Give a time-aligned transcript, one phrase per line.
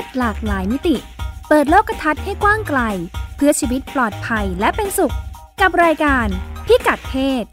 [0.00, 0.96] ศหลากหลายมิติ
[1.48, 2.80] เปิดโลกทัศน์ให้กว้างไกล
[3.36, 5.14] เพื่อชีวิตปลอดภัยและเป็นสุข
[5.60, 6.26] กับรายการ
[6.66, 7.44] พิกัดเพศ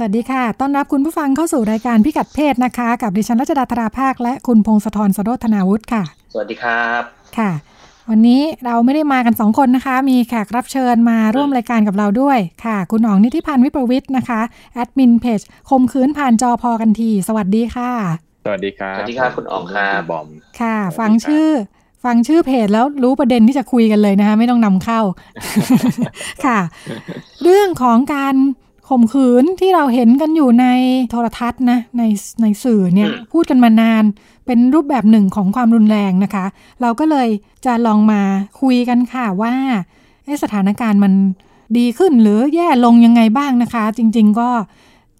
[0.00, 6.02] สวัสดีค่ะ ต้อนรับคุณผู้ฟังเข้าสู่รายการพิกัดเพศนะคะ กับดิฉันรัชดาธราภาค และคุณพงศธรสโรธนาวุฒิค่ะ
[6.32, 7.02] สวัสดีครับ
[7.38, 7.50] ค่ะ
[8.10, 14.40] วันนี้เราไม่ได้มากันสองคนนะคะ มีแขกรับเชิญมาร่วมรายการกับเราด้วยค่ะ คุณอ๋องนิติพันธ์วิประวิทย์นะคะ
[14.74, 15.40] แอดมินเพจ
[15.70, 17.90] คมคืนผ่านจอพอกันที สวัสดีค่ะ
[18.44, 20.26] สวัสดีครับ สวัสดีครับคุณอ๋องครับบอม
[20.60, 21.48] ค่ะสวัสดีฟังครับชื่อ
[22.04, 25.00] ฟังชื่อเพจแล้วรู้ประเด็นที่จะคุยกันเลยนะคะ ไม่ต้องนำเข้า
[26.44, 26.58] ค่ะ
[27.42, 28.34] เรื่องของการ
[28.88, 30.66] ข่มขืนที่เราเห็นกันอยู่ใน
[31.10, 32.02] โทรทัศน์นะใน
[32.42, 34.04] ในสื่อเนี่ยอืมพูดกันมานาน
[34.48, 36.44] เป็นรูปแบบหนึ่งของความรุนแรงนะคะ
[36.80, 37.28] เราก็เลย
[37.66, 38.20] จะลองมา
[38.60, 39.54] คุยกันค่ะว่า
[40.24, 41.12] เอ๊ะสถานการณ์มัน
[41.78, 44.48] ดีขึ้นหรือแย่ลงยังไงบ้างนะคะ จริง ๆ ก็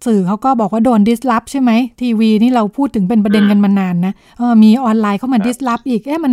[0.07, 6.33] สื่อเขาก็บอกว่าโดนดิสลอฟใช่ไหมทีวีนี่เราพูดถึงเป็นประเด็นกันมานานนะเออมีออนไลน์เข้ามาครับดิสลอฟอีกเอ๊ะมัน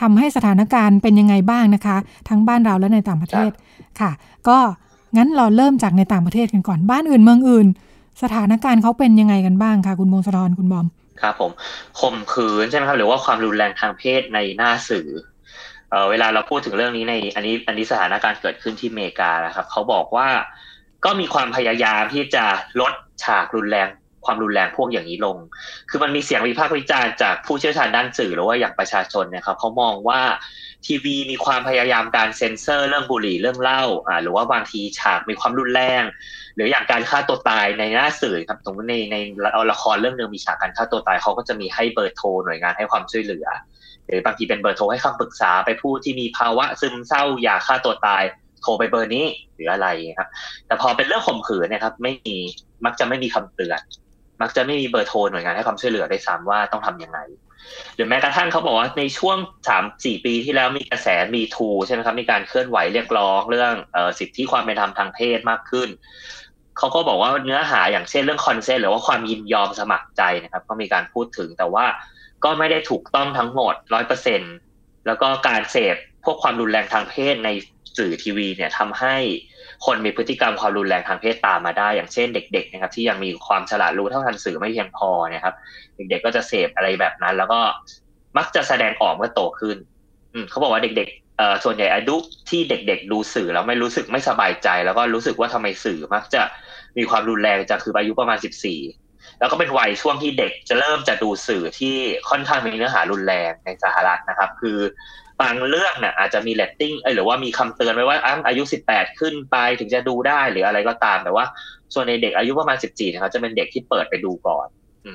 [0.00, 1.96] ทำให้สถานการณ์เป็นยังไงบ้างนะคะ
[2.28, 3.50] ทั้งบ้านเราและในต่างประเทศ
[4.00, 4.10] ค่ะ
[4.48, 4.58] ก็
[5.16, 7.66] งั้นเราเริ่มจากในต่างประเทศกันก่อนบ้านอื่นเมืองอื่น
[8.22, 10.86] สถานการณ์เขาเป็นยังไงกันบ้างคะคุณมงคลรคุณบอม
[11.22, 11.50] ครับผม
[12.00, 15.08] ข่มขืนใช่ไหมครับหรือว่าความรุนแรงทางเพศในหน้าสื่อ
[15.90, 20.28] เอเวลาเราพูดถึงเรื่องนี้ในอันนี้อันนี้สถานการณ์เกิดขึ้นที่อเมริกานะครับเขาบอกว่า
[21.04, 22.44] ก็มีความพยายามที่จะ
[22.80, 22.92] ลด
[23.22, 23.88] ฉากรุนแรง
[24.26, 25.36] ความรุนแรงพวกอย่างนี้ลง
[25.90, 30.20] คือมันมีเสียงวิพากษ์วิจารณ์จากผู้เชี่ยวชาญด้านสื่อหรือว่าอย่างประชาชนนี่ยครับเขามองว่า
[30.86, 36.02] ทีวีมีความพยายามการเซ็นเซอร์เรื่องบุหรี่เรื่องเหล้าอ่าหรือว่าบางทีฉากมีความรุนแรง
[36.54, 39.16] หรืออย่างการฆ่าตัวตายในหน้าสื่อครับตรงในใน
[39.72, 43.46] ละครเรื่องหนึ่งมีฉากการฆ่าตัวตายเขาก็จะมีให้เบอร์โทรหน่วยงานให้ความช่วยเหลือ
[44.06, 48.22] หรือบางทีเป็นเบอร์โทรให้คำปรึกษาไปผู้ที่มีภาวะซึมเศร้าอยากฆ่าตัวตาย
[48.62, 50.28] โทรไปเบอร์นี้หรืออะไรครับ
[50.66, 52.36] แต่พอเป็นเรื่องข่มขืนเนะครับ ไม่มี
[52.84, 53.80] มักจะไม่มีคำเตือน
[54.40, 57.18] มักจะไม่มีเบอร์โทรหน่วยงานให้ความช่วยเหลือได้ซ้ำว่าต้องทำยังไง
[57.94, 59.38] หรือแม้กระทั่งเขาบอกว่าในช่วง
[59.68, 65.88] สามสี่ปีที่แล้วมีกระแสมีทูใช่ไหมครับ มีการเคลื่อนไหวเรียกร้องเรื่องออสิทธิความเป็นธรรมทางเพศมากขึ้น
[66.78, 71.86] เขาก็บอกว่าเนื้อหาอย่างเช่นเรื่อง consent หรือว่าความยินยอมสมัครใจนะครับ ก็มีการพูดถึงแต่ว่า
[72.44, 74.40] ก็ไม่ได้ถูกต้องทั้งหมดร้อยเปอร์เซ็นต์
[75.06, 77.48] แล้วก็การเสพพวกความรุนแรงทางเพศใน
[77.96, 79.16] สื่อทีวีเนี่ยทำให้
[79.84, 85.54] คนมีพฤติกรรมความรุนแรงทางเพศตามมาได้ อย่างเช่นเด็ก ๆ นะครับ ที่ยังมีความฉลาดรู้เท่าทันสื่อไม่เพียงพอนะครับ
[85.96, 87.60] เด็ก ๆ ก็จะเสพอะไรแบบนั้น แล้วก็
[88.38, 89.76] มักจะแสดงออกเมื่อโตขึ้น
[90.32, 92.16] อืเขาบอกว่าเด็กๆเอ่อส่วนใหญ่อายุ
[92.50, 96.42] ที่เด็ก ๆ ดูสื่อแล้วไม่รู้สึกไม่สบายใจ แล้วก็รู้สึกว่าทำไมสื่อมักจะ
[96.98, 98.80] มีความรุนแรงจะคืออายุประมาณสิบสี่
[99.38, 101.96] แล้วก็เป็นวัยช่วงที่เด็กจะเริ่มจะดูสื่อที่
[102.30, 104.78] ค่อนข้างมีเนื้อหารุนแรงในสหรัฐนะครับ คือ
[105.42, 111.44] บางเรื่องเนี่ยอาจจะมีเรตติ้งเอยหรือว่ามีคำเตือนไว้ว่าอายุสิบแปดขึ้นไปถึงจะดูได้หรืออะไรก็ตามแต่ว่า
[111.94, 114.66] ส่วนในเด็กอายุประมาณสิบสี่นะครับจะเป็นเด็กที่เปิดไปดูก่อน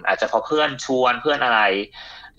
[0.08, 1.62] อาจจะเพราะเพื่อนชวนเพื่อนอะไร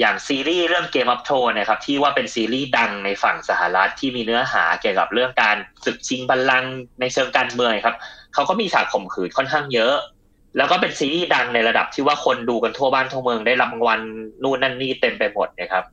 [0.00, 7.97] อย่างซีรีส์เรื่อง Game of Thrones นะครับที่ว่าเป็นซีรีส์ดังในฝั่งสหรัฐที่มีเนื้อหาเกี่ยวกับเรื่องการศึกชิงบัลลังก์ในเชิงการเมืองครับ
[8.34, 9.94] เขาก็มีฉากข่มขืนค่อนข้างเยอะ
[10.56, 14.00] แล้วก็เป็นซีรีส์ดังในระดับที่ว่าคนดูกันทั่วบ้านทั่วเมืองได้รับรางวัล
[14.42, 15.84] นู่นนั่นนี่เต็มไปหมดนะครับ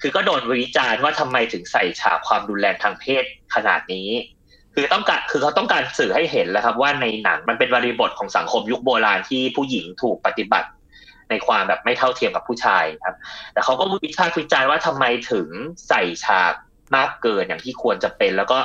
[0.00, 3.24] คือก็โดนวิจารณ์ว่าทำไมถึงใส่ฉากความรุนแรงทางเพศ
[3.54, 4.08] ขนาดนี้
[4.74, 10.68] คือต้องการคือเขาต้องการสื่อให้เห็นแล้วครับ ว่าในหนังมันเป็นบริบทของสังคมยุคโบราณที่ผู้หญิงถูกปฏิบัติ
[11.30, 13.16] ในความแบบไม่เท่าเทียมกับผู้ชายครับ
[13.52, 15.48] แต่เขาก็วิพากษ์วิจารณ์ว่าทำไมถึง
[15.88, 16.54] ใส่ฉาก
[16.96, 18.58] มากเกินอย่างที่ควรจะเป็น แล้วก็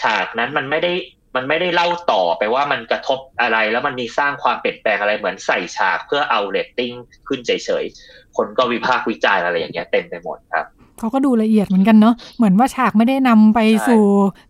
[0.00, 0.92] ฉากนั้นมันไม่ได้
[1.34, 6.92] มันไม่ได้เล่าต่อไปว่ามันกระทบอะไร แล้วมันมีสร้างความเปลี่ยนแปลงอะไรเหมือนใส่ฉากเพื่อเอาเรตติ้ง
[7.28, 7.50] ขึ้นเฉ
[7.82, 10.66] ยๆ คนก็วิพากษ์วิจารณ์อะไรอย่างเงี้ยเต็มไปหมดครับ
[10.98, 14.04] เขาก็ดูละเอียดเหมือนกันเนาะเหมือนว่าฉากไม่ได้นำไปใช่สู่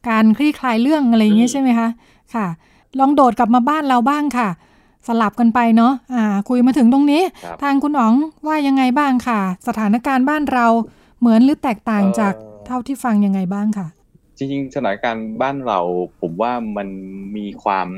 [0.08, 1.88] การคลี่คลายเรื่องอะไรอย่างเงี้ยอืมใช่ไหมคะ
[2.34, 2.46] ค่ะ
[2.98, 4.48] ลองโดดกลับมาบ้านเราบ้างค่ะ
[5.06, 8.14] สลับกันไปเนาะอ่า คุยมาถึงตรงนี้ครับทางคุณอ๋อง
[8.46, 10.66] ว่ายังไงบ้างค่ะ สถานการณ์บ้านเรา
[11.20, 12.34] เหมือนหรือแตกต่างจาก
[12.66, 13.86] เท่าที่ฟังยังไงบ้างค่ะ
[14.40, 15.80] จริงๆสถานการณ์บ้านเรา
[16.20, 16.88] ผมว่ามัน
[17.36, 17.88] มีความ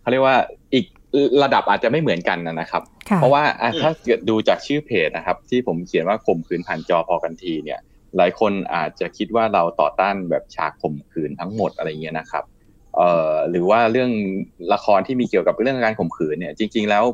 [0.00, 0.36] เขาเรียกว่า
[0.74, 0.86] อีก
[1.42, 7.80] ระดับอาจจะไม่เหมือนกันนะครับค่ะเพราะว่าอะอืมถ้าเกิดดูจากชื่อเพจนะครับ ที่ผมเขียนว่าข่มขืนผ่านจอพอกันทีเนี่ย
[8.16, 12.44] หลายคนอาจจะคิดว่าเราต่อต้านแบบฉากข่มขืนทั้งหมดอะไรเงี้ยนะครับ
[12.96, 14.10] เอ่อหรือว่าเรื่อง
[14.72, 17.04] ละครที่มีเกี่ยวกับเรื่องการข่มขืนเนี่ย จริง ๆ แล้ว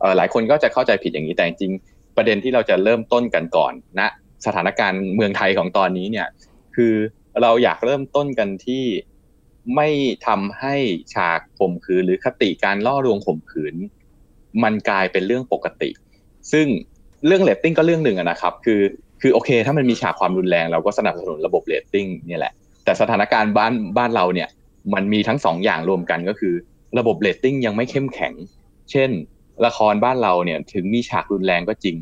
[0.00, 4.08] เอ่อหลายคนก็จะเข้าใจผิดอย่างนี้แต่จริงๆประเด็นที่เราจะเริ่มต้นกันก่อนณนะ
[4.46, 6.26] สถานการณ์เมืองไทยของตอนนี้เนี่ย
[6.76, 6.94] คือ
[7.42, 8.84] เราอยากเริ่มต้นกันที่
[9.76, 9.88] ไม่
[10.26, 10.74] ทำให้
[11.14, 13.74] ฉากข่มขืนหรือคติการล่อลวงข่มขืน
[14.62, 15.90] มันกลายเป็นเรื่องปกติ
[16.52, 16.66] ซึ่ง
[17.26, 18.80] เรื่องเรตติ้งก็เรื่องหนึ่งนะครับ คือ
[19.20, 22.52] คือโอเค ถ้ามันมีฉากความรุนแรง เราก็สนับสนุนระบบเรตติ้งนี่แหละ
[22.84, 24.48] แต่สถานการณ์บ้านบ้านเราเนี่ย
[24.94, 26.54] มันมีทั้งสองอย่างรวมกันก็คือ
[26.98, 28.34] ระบบเรตติ้งยังไม่เข้มแข็ง
[28.90, 29.10] เช่น
[29.66, 31.96] ละครบ้านเราเนี่ยถึงมีฉากรุนแรงก็จริง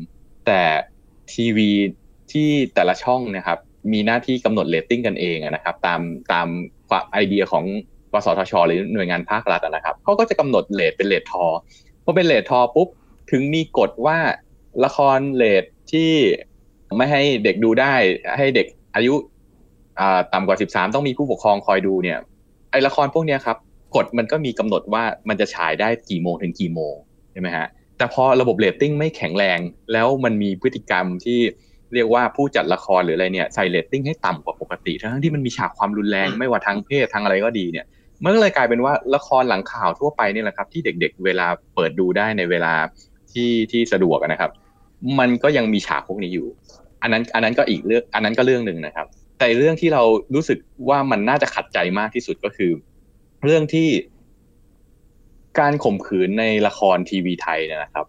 [0.45, 0.61] แต่
[1.33, 1.69] ทีวี
[2.31, 3.59] ที่แต่ละช่องนะครับ
[3.91, 6.01] มีหน้าที่กำหนดเรตติ้งกันเองนะครับตาม
[6.31, 6.47] ตาม
[7.13, 7.65] ไอเดียของ
[8.11, 11.45] กสทช หรือหน่วยงานภาครัฐนะครับเขาก็จะกำหนดเรตเป็นเรททอ
[12.03, 12.87] พอเป็นเรททอปุ๊บ
[13.31, 14.17] ถึงมีกฎว่า
[14.85, 16.11] ละครเรตที่
[16.97, 17.93] ไม่ให้เด็กดูได้
[18.37, 19.13] ให้เด็กอายุ
[20.33, 22.19] ต่ำกว่า 13 ต้องมีผู้ปกครองคอยดูเนี่ย
[22.71, 23.57] ไอ้ละครพวกนี้ครับ
[23.95, 26.95] กฎมันก็มีกำหนดว่ามันจะฉายได้กี่โมงถึงกี่โมง
[27.31, 29.59] ใช่ไหมฮะแต่พอระบบเรตติ้งไม่แข็งแรง
[29.93, 31.39] แล้วมันมีพฤติกรรมที่
[31.95, 37.85] เรียกว่าผู้จัดละครหรืออะไรเนี่ยใส่เรตติ้งให้ต่ำกว่าปกติ ทั้งที่มันมีฉากความรุนแรงไม่ว่าทางเพศทางอะไรก็ดีเนี่ย
[38.23, 42.73] มันก็เลยกลายเป็นว่าละครหลังข่าวทั่วไปนี่แหละครับ ที่เด็กๆ เวลาเปิดดูได้ในเวลา
[43.31, 44.51] ที่ที่สะดวกนะครับ
[45.19, 46.47] มันก็ยังมีฉากพวกนี้อยู่
[47.01, 49.07] อันนั้นอันนั้นก็อีกเรื่องอันนั้นก็เรื่องหนึ่งนะครับ
[49.39, 50.03] แต่เรื่องที่เรา
[50.35, 50.57] รู้สึก
[50.89, 52.71] ว่ามันน่าจะขัดใจมากที่สุดก็คือ
[53.43, 53.89] เรื่องที่
[55.59, 58.05] การข่มขืนในละครทีวีไทยเนี่ยนะครับ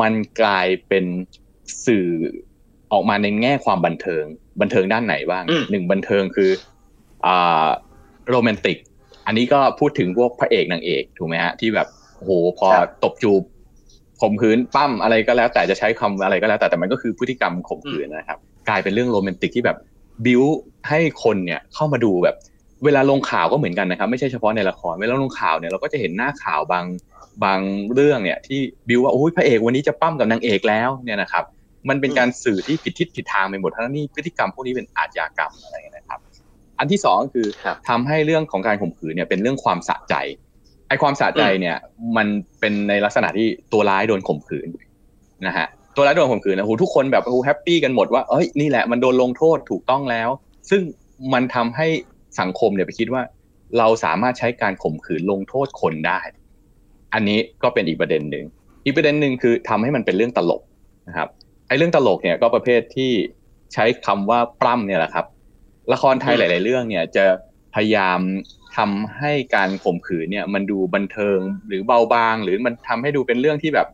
[0.00, 1.04] มันกลายเป็น
[1.86, 2.06] สื่อ
[2.94, 4.24] ออกมาในแง่ความบันเทิง
[4.60, 6.50] บันเทิงด้านไหนบ้างหนึ่งบันเทิงคือ
[7.26, 7.66] อ่า
[8.30, 8.78] โรแมนติก
[9.26, 11.88] อันนี้ก็พูดถึงพวกพระเอกนางเอกถูกไหมฮะที่แบบ
[12.18, 12.68] โหพอ
[13.04, 13.42] ตบจูบ
[14.20, 18.38] ข่มขืนปั้มอะไรก็แล้ว แต่จะใช้คำอะไรก็แล้ว แต่แต่มันก็คือพฤติกรรมข่มขืนนะครับ
[18.68, 19.78] กลายเป็นเรื่องโรแมนติกที่แบบ
[20.24, 20.42] บิว
[20.88, 22.36] ให้คนเนี่ยเข้ามาดูแบบ
[22.84, 26.86] เวลาลงข่าวก็เหมือนกันนะครับ ไม่ใช่เฉพาะในละครเวลาลงข่าวเนี่ยเราก็จะเห็นหน้าข่าวบาง
[27.44, 27.60] บาง
[27.94, 31.44] เรื่องเนี่ยที่บิวว่าโอ้ยพระเอกวันนี้จะปั้มกับนางเอกแล้วเนี่ยนะครับ
[31.88, 36.18] มันเป็นการสื่อที่ผิดทิศผิดทางไปหมดทั้งนี้พฤติกรรมพวกนี้เป็นอาชญากรรมอะไรนะครับ
[36.78, 37.46] อันที่สองก็คือ
[37.88, 40.14] ทำให้เรื่องของการข่มขืนเนี่ยเป็นเรื่องความสะใจ
[40.88, 41.76] ไอความสะใจเนี่ย
[42.16, 42.26] มัน
[42.60, 44.68] เป็นในลักษณะที่ตัวร้ายโดนข่มขืน
[45.46, 45.66] นะฮะ
[45.96, 50.28] ตัวร้ายโดนข่มขืนนะโหทุกคนแบบโอ้แฮปปี้กันหมดว่าเอ้ยนี่แหละมันโดนลงโทษถูกต้องแล้ว
[50.70, 50.82] ซึ่ง
[51.32, 51.86] มันทำให้
[52.40, 53.22] สังคมเนี่ยไปคิดว่า
[53.78, 56.20] เราสามารถใช้การข่มขืนลงโทษคนได้
[57.14, 58.44] อันนี้ก็เป็นอีกประเด็นหนึ่ง
[58.84, 60.62] อีกประเด็นหนึ่งคือทำให้มันเป็นเรื่องตลก
[61.08, 61.28] นะครับ
[61.68, 63.12] ไอ้เรื่องตลกเนี่ยก็ประเภทที่
[63.74, 65.26] ใช้คำว่าปล้ำเนี่ยแหละครับ
[65.92, 67.24] ละครไทยหลาย ๆ เรื่องเนี่ยจะ
[67.74, 68.20] พยายาม
[68.76, 71.38] ทำให้การข่มขืนเนี่ยมันดูบันเทิง
[71.68, 73.88] หรือเบาบาง หรือมันทำให้ดูเป็นเรื่องที่แบบ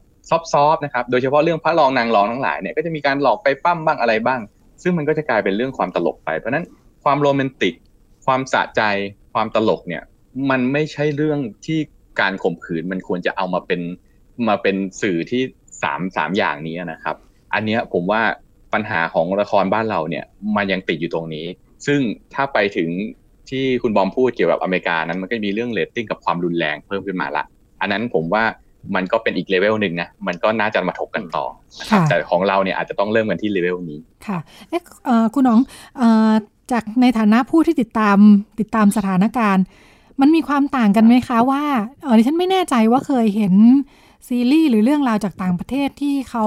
[0.53, 4.41] ซอฟๆนะครับ โดยเฉพาะเรื่องพระรองนางรองทั้งหลายเนี่ยก็จะมีการหลอกไปปั้มบ้างอะไรบ้าง
[4.83, 6.65] ซึ่งมันก็จะกลายเป็นเรื่องความตลกไป เพราะนั้น
[7.05, 7.75] ความโรแมนติก
[8.27, 8.83] ความสะใจ
[9.35, 10.03] ความตลกเนี่ย
[10.51, 11.79] มันไม่ใช่เรื่องที่
[12.21, 13.81] การข่มขืนมันควรจะเอามาเป็น
[14.49, 15.43] มาเป็นสื่อที่
[15.83, 17.17] สามสามอย่างนี้นะครับ
[17.55, 18.23] อันนี้ผมว่า
[18.75, 20.25] ปัญหาของละครบ้านเราเนี่ย
[20.57, 21.47] มันยังติดอยู่ตรงนี้
[21.87, 22.01] ซึ่ง
[22.35, 22.89] ถ้าไปถึง
[23.51, 27.45] ที่คุณบอมพูดเกี่ยวกับอเมริกานั้นมันก็มีเรื่องเรตติ้งกับความรุนแรงเพิ่มขึ้นมาละ
[27.81, 28.45] อันนั้นผมว่า
[28.95, 31.45] มันก็เป็นอีกเลเวลหนึ่งนะ มันก็น่าจะมาถกกันต่อ
[32.09, 34.39] แต่ของเราเนี่ยอาจจะต้องเริ่มกันที่เลเวลนี้ ค่ะ
[34.69, 34.83] เอ๊ะ
[35.35, 35.61] คุณน้อง
[36.73, 38.19] จากในฐานะผู้ที่ติดตาม
[38.61, 39.65] ติดตามสถานการณ์
[40.21, 41.65] มันมีความต่างกันไหมคะว่า
[42.03, 43.55] เออดิฉันไม่แน่ใจว่าเคยเห็น
[44.29, 46.47] ซีรีส์หรือเรื่องราวจากต่างประเทศที่เขา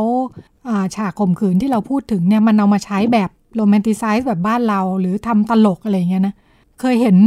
[0.96, 6.34] ฉากข่มขืนที่เราพูดถึงเนี่ยมันเอามาใช้แบบ romanticize แบบบ้านเราหรือทำตลกอะไรเงี้ยนะ
[6.80, 7.18] เคยเห็น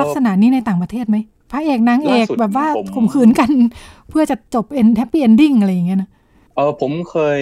[0.00, 1.16] ลักษณะนี้ในต่างประเทศไหม
[1.50, 3.50] พระเอกนางเอกแบบว่าข่มขืนกัน
[4.08, 6.08] เพื่อจะจบ end happy ending อะไรอย่างเงี้ยนะ
[6.54, 7.40] เออผมเคย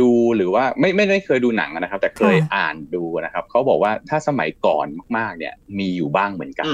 [0.00, 4.86] ดูหรือว่าไม่ไม่ได้เคยดูหนังนะครับ แต่เคยอ่านดูนะครับเขาบอกว่าถ้าสมัยก่อน
[5.16, 6.66] มากๆ เนี่ยมีอยู่บ้างเหมือนกัน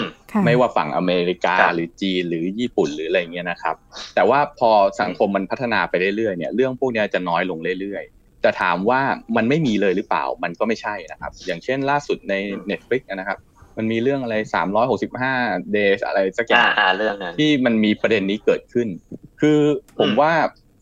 [0.44, 3.76] ไม่ว่าฝั่งอเมริกาหรือจีนหรือญี่ปุ่นหรืออะไรเงี้ยนะครับ
[4.14, 9.00] แต่ว่าพอสังคมมันพัฒนาไปเรื่อยๆเนี่ยเรื่องพวกนี้จะน้อยลงเรื่อยๆแต่ถามว่า
[9.36, 12.34] มันไม่มีเลยหรือเปล่ามันก็ไม่ใช่นะครับ อย่างเช่นล่าสุดใน
[12.70, 13.38] Netflix นะครับ
[13.78, 15.34] มันมีเรื่องอะไรสามร้อยหกสิบห้า
[15.72, 16.68] เดย์อะไรสักอย่าง
[17.38, 18.88] ที่มันมีประเด็นนี้เกิดขึ้น
[19.40, 19.58] คือ
[19.98, 20.32] ผมว่า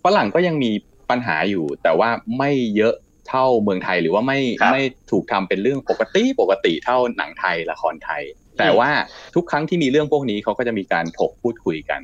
[0.04, 0.70] ฝรั่งก็ยังมี
[1.10, 2.94] ปัญหาอยู่ แต่ว่าไม่เยอะ
[3.28, 4.40] เท่าเมืองไทยหรือว่าไม่
[4.72, 8.22] ไม่ถูกทำเป็นเรื่องปกติปกติเท่าหนังไทยละครไทย
[8.58, 8.90] แต่ว่า
[9.34, 12.00] ทุกครั้งที่มีเรื่องพวกนี้เขาก็จะมีการถกพูดคุยกัน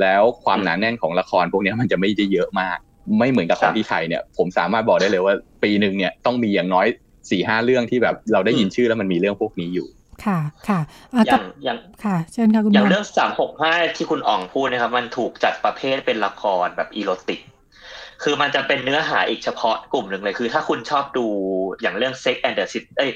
[0.00, 2.78] แล้วความหนาแน่นของละครพวกนี้มันจะไม่ได้เยอะมาก
[3.18, 6.86] ไม่เหมือนกับของที่ไทยเนี่ย ผมสามารถบอกได้เลยว่าปีหนึ่งเนี่ยต้องมีอย่างน้อย
[7.30, 9.88] สี่ห้าเรื่องที่แบบเราได้ยินชื่อแล้วมันมีเรื่องพวกนี้อยู่
[10.24, 10.38] ค่ะ
[10.68, 10.80] ค่ะ
[11.26, 17.40] อย่างอย่างค่ะเชิญค่ะคุณอย่างเรื่องสามหกห้าที่คุณอ่องพูดนะครับ มันถูกจัดประเภทเป็นละครแบบอีโรติก
[18.22, 21.26] คือมันจะเป็นเนื้อหาอีกเฉพาะกลุ่มหนึ่งเลย คือถ้าคุณชอบดู
[21.82, 23.10] อย่างเรื่อง Sex and the City เอ้ย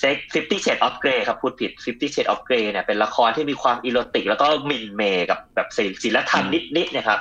[0.00, 5.68] Sex Fifty Shades of Grey ครับพูดผิด Fifty Shades of Grey เนี่ยเป็นละครที่มีความอีโรติก แล้วก็หมิ่นเหม่กับแบบ
[6.02, 6.44] ศีลธรรม
[6.76, 7.18] นิดๆนะครับ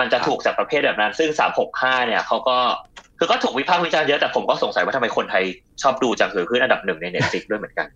[0.00, 2.58] มันจะถูกจัดประเภทแบบนั้น ซึ่งสามหกห้าเนี่ยเขาก็
[3.18, 5.44] คือก็ถูกวิพากษ์วิจารณ์เยอะแต่ผมก็สงสัยว่าทำไมคนไทย
[5.82, 7.86] ชอบดูจังคือขึ้นอันดับหนึ่งใน Netflix ด้วยเหมือนกัน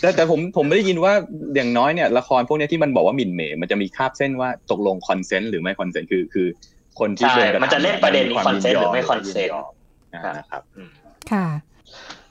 [0.00, 1.12] แต่แต่ผมผมไม่ได้ยินว่า
[1.54, 6.46] อย่างน้อยเนี่ยละครพวกนี้ที่มันบอกว่าหมิ่นเหม่มันจะมีคาบเส้นว่าตกลง consent หรือไม่ consent คือคือ
[6.98, 9.54] คนที่โดนกระทำมันจะเล่นประเด็นนี้ consent หรือไม่ consent
[10.14, 10.62] นะครับ
[11.32, 11.46] ค่ะ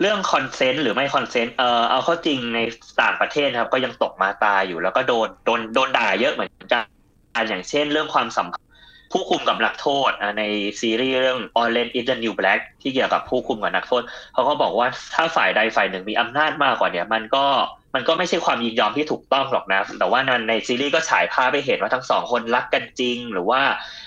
[0.01, 2.59] เรื่อง consent หรือไม่ consent เออเอาเข้าจริงใน
[3.01, 8.69] ต่างประเทศครับ ก็ยังตกม้าตายอยู่แล้วก็โดนโดนโดนด่าเยอะเหมือนกันอย่างเช่นเรื่องความสัมพันธ์
[9.11, 10.43] ผู้คุมกับนักโทษใน
[10.81, 14.01] ซีรีส์เรื่อง Orange is the New Black ที่เกี่ยวกับผู้คุมกับนักโทษ
[14.33, 17.45] เขาก็บอกว่าถ้าฝ่ายใดฝ่ายหนึ่งมีอำนาจมากกว่าเนี่ยมันก็
[17.97, 23.61] มันก็ไม่ใช่ความยินยอมที่ถูกต้องหรอกนะ แต่ว่าในซีรีส์ก็ฉายภาพไปเห็นว่าทั้งสองคนรักกันจริง หรือว่า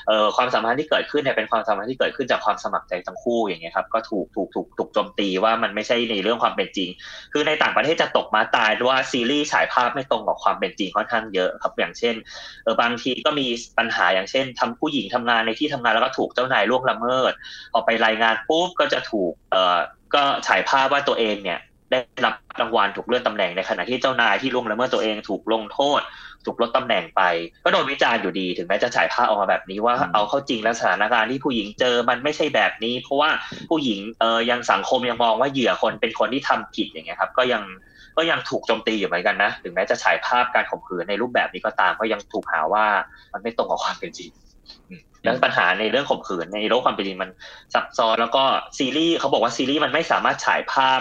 [0.07, 6.89] เอ่อความสัมพันธ์ที่เกิดขึ้นเนี่ยเป็นความสัมพันธ์ที่เกิดขึ้นจากความสมัครใจทั้งคู่อย่างเงี้ยครับก็ถูกถูกถูกถูกโจมตีว่ามันไม่ใช่ในเรื่องความเป็นจริง
[7.33, 12.15] คือในต่างประเทศจะตกมาตายว่าซีรีส์ฉายภาพไม่ตรงกับความเป็นจริงค่อนข้างเยอะครับอย่างเช่น
[12.65, 13.47] เออบางทีก็มี
[13.79, 17.33] ปัญหาอย่างเช่นทำผู้หญิงทำงานในที่ทำงานแล้วก็ถูกเจ้านายล่วงละเมิด
[17.73, 19.79] พอไปรายงานปุ๊บก็จะถูกเอ่อ
[20.15, 26.01] ก็ฉายภาพว่าตัวเองเนี่ย ได้รับรางวัลถูกเลื่อนตำแหน่งในขณะที่เจ้านายที่ล่วงละเมิดตัวเองถูกลงโทษ
[26.47, 27.23] ถูกลดตำแหน่งไป
[27.65, 33.31] ก็โดนวิจารณ์อยู่ดีถึงแม้จะฉายภาพออกมาแบบนี้ว่าเอาเข้าจริงแล้วสถานการณ์ที่ผู้หญิงเจอมันไม่ใช่แบบนี้ เพราะว่า
[33.71, 37.63] ผู้หญิงเออยังสังคมยังมองว่าเหยื่อคนเป็นคนที่ทำผิดอย่างเงี้ยครับ ก็ยัง
[38.17, 42.87] ก็ยังถูกโจมตีอยู่เหมือนกันนะถึงแม้จะฉายภาพการข่มขืนในรูปแบบนี้ก็ตามก็ยังถูกหาว่า
[43.33, 44.31] มันไม่ตรงกับความเป็นจริง
[45.25, 47.31] แล้วปัญหาในเรื่องข่มขืนในโลกความเป็นจริงมัน
[47.75, 48.45] ซับซ้อนแล้วก็
[48.79, 51.01] ซีรีส์เขาบอกว่าซีรีส์มันไม่สามารถฉายภาพ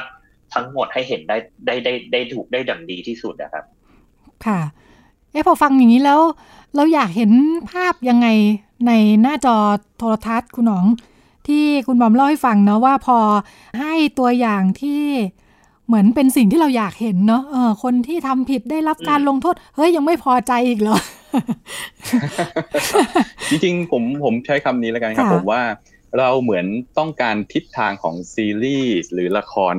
[0.53, 3.63] ทั้งหมดให้เห็นได้ได้ได้ได้ถูกได้ดังดีที่สุดนะครับ
[4.45, 4.59] ค่ะ
[5.31, 6.21] เอ๊ะพอฟังอย่างนี้แล้ว
[6.75, 7.31] เราอยากเห็น
[7.71, 8.27] ภาพยังไง
[8.87, 8.91] ใน
[9.21, 9.57] หน้าจอ
[9.97, 10.85] โทรทัศน์คุณหนอง
[11.47, 13.17] ที่คุณบอมเล่าให้ฟังเนาะว่าพอ
[13.79, 15.03] ให้ตัวอย่างที่
[15.87, 20.97] เหมือนเป็นสิ่งที่เราอยากเห็นเนาะเออคนที่ทำผิดได้รับการลงโทษ เฮ้ย ยังไม่พอใจอีกเหรอ
[23.49, 25.61] จริงๆ ผมผมใช้คำนี้แล้วกันครับ ผมว่า
[26.17, 26.65] เราเหมือน
[26.97, 29.75] ต้องการทิศทางของซีรีส์หรือละคร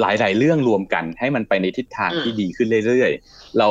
[0.00, 3.68] หลาย ๆ เรื่องรวมกัน ให้มันไปในทิศทางที่ดีขึ้นเรื่อยๆ เรา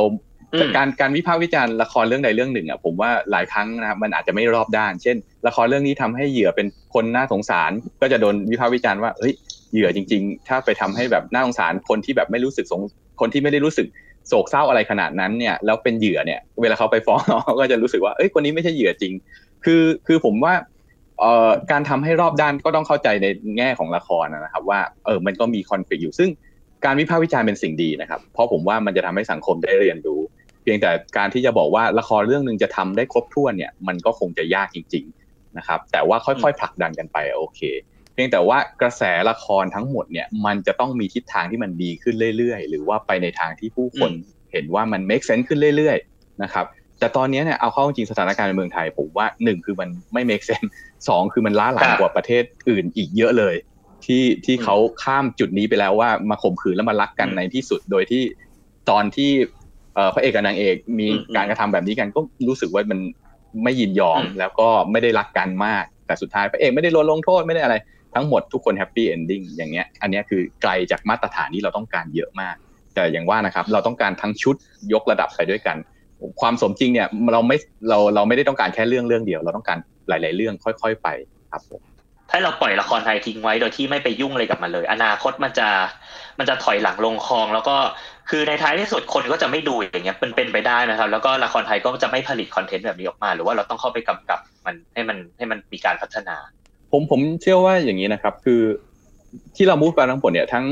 [0.78, 9.34] การการวิพากษ์วิจารณ์ละครเรื่องใดเรื่องหนึ่งอะผมว่าหลายครั้งนะครับมันอาจจะไม่รอบด้าน เช่น ละครเรื่องนี้ทำให้เหยื่อเป็นคนน่าสงสาร ก็จะโดนวิพากษ์วิจารณ์ว่าเฮ้ย
[9.74, 12.82] เหยื่อจริง ๆ ถ้าไปทำให้แบบน่าสงสารคนที่แบบไม่รู้สึกสง
[13.22, 13.88] คนที่ไม่ได้รู้สึก
[14.28, 19.14] โศกเศร้าอะไรขนาดนั้นเนี่ยแล้วเป็นเหยื่อเนี่ย เวลาเขาไปฟ้องเขาก็จะรู้สึกว่าเอ้ยคนนี้ไม่ใช่เหยื่อจริง
[19.66, 20.54] คือคือผมว่า
[21.22, 26.30] เอ่อการทำให้รอบด้านก็ต้องเข้าใจในแง่ของละครนะครับ ว่าเออมันก็มีคอนฟ lict อยู่ซึ่ง
[26.86, 30.22] การวิพากษ์วิจารณ์เป็นสิ่งดีนะครับ เพราะผมว่ามันจะทำให้สังคมได้เรียนรู้
[30.64, 37.62] เพียงแต่การที่จะบอกว่าละครเรื่องหนึ่งจะทำได้ครบถ้วนเนี่ยมันก็คงจะยากจริง ๆนะครับ แต่ว่าค่อยๆผลักดันกันไปโอเค
[38.14, 44.12] เพียงแต่ว่ากระแสละครทั้งหมดเนี่ยมันจะต้องมีทิศทางที่มันดีขึ้นเรื่อยๆ หรือว่าไปในทางที่ผู้คน
[44.52, 46.66] เห็นว่ามัน make sense ขึ้นเรื่อยๆนะครับ
[47.02, 50.70] แต่ตอนนี้เนี่ยเอาเข้าจริงสถานการณ์ในเมืองไทยผมว่าหนึ่งคือมันไม่ make sense
[51.08, 53.56] สองคือมันล้าหลังกว่าประเทศอื่นอีกเยอะเลย
[54.06, 58.24] ที่ที่เขาข้ามจุดนี้ไปแล้วว่ามาข่มขืนแล้วมารักกันในที่สุดโดยที่
[58.90, 59.32] ตอนที่
[60.14, 63.00] พระเอกกับนางเอกมีการกระทำแบบนี้กันก็รู้สึกว่ามัน
[63.64, 67.76] ไม่ยินยอมแล้วก็ไม่ได้รักกันมาก แต่สุดท้ายพระเอกไม่ได้โดนลงโทษไม่ได้อะไร
[68.16, 72.56] ทั้งหมดทุกคน happy ending อย่างเงี้ย อันนี้คือไกลจากมาตรฐานที่เราต้องการเยอะมาก
[72.94, 74.56] แต่อย่างว่านะครับ เราต้องการทั้งชุด
[74.94, 75.78] ยกระดับไปด้วยกัน
[76.42, 77.58] ความสมจริงเนี่ยเราไม่
[77.90, 81.08] เราเราไม่ได้ต้องการแค่เรื่องเรื่องเดียว เราต้องการหลาย ๆ เรื่องค่อย ๆ ไป
[81.52, 81.82] ครับผม
[82.30, 85.68] ถ้าเราปล่อยละครไทยทิ้งไว้โดยที่ไม่ไปยุ่งอะไรกับมันเลย อนาคตมันจะ
[86.40, 87.76] มันจะถอยหลังลงคลอง แล้วก็
[88.30, 96.36] คือในท้ายที่สุดคนก็จะไม่ดูอย่างเงี้ยเป็นเป็นไปได้นะครับ แล้วก็ละครไทยก็จะไม่ผลิตคอนเทนต์แบบนี้ออกมา หรือว่าเราต้องเข้าไปกำกับมันให้มันให้มันมีการพัฒนา
[96.92, 98.62] ผมผมเชื่อว่าอย่างนี้นะครับ คือ
[99.56, 100.66] ที่เรามูฟไปทั้งหมดเนี่ยทั้ง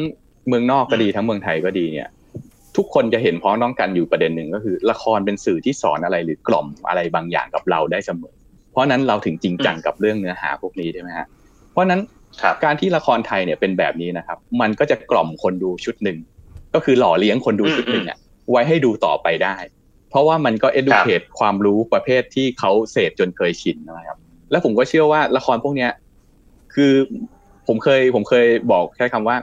[0.48, 2.10] เมืองนอกก็ดีทั้งเมืองไทยก็ดีเนี่ย
[2.78, 8.36] ทุกคนจะเห็นพ้องต้องกันอยู่ประเด็นหนึ่งก็คือ ละครเป็นสื่อที่สอนอะไรหรือกล่อมอะไรบางอย่างกับเราได้เสมอ
[8.72, 11.28] เพราะนั้นเราถึงจริงจังกับเรื่องเนื้อหาพวกนี้ใช่ไหมฮะ
[11.72, 12.02] เพราะนั้น
[12.64, 16.18] การที่ละครไทยเนี่ยเป็นแบบนี้นะครับ มันก็จะกล่อมคนดูชุดหนึ่ง
[16.74, 18.18] ก็คือหล่อเลี้ยงคนดูชุดหนึ่งอะ
[18.52, 19.56] ไว้ให้ดูต่อไปได้
[20.10, 24.18] เพราะว่ามันก็ educate ความรู้ประเภทที่เขาเสพจนเคยชินนะครับ
[24.52, 25.92] แล้วผมก็เชื่อว่าละครพวกเนี้ย
[26.74, 26.94] คือ
[27.68, 29.36] ผมเคยผมเคยบอกแค่คำว่า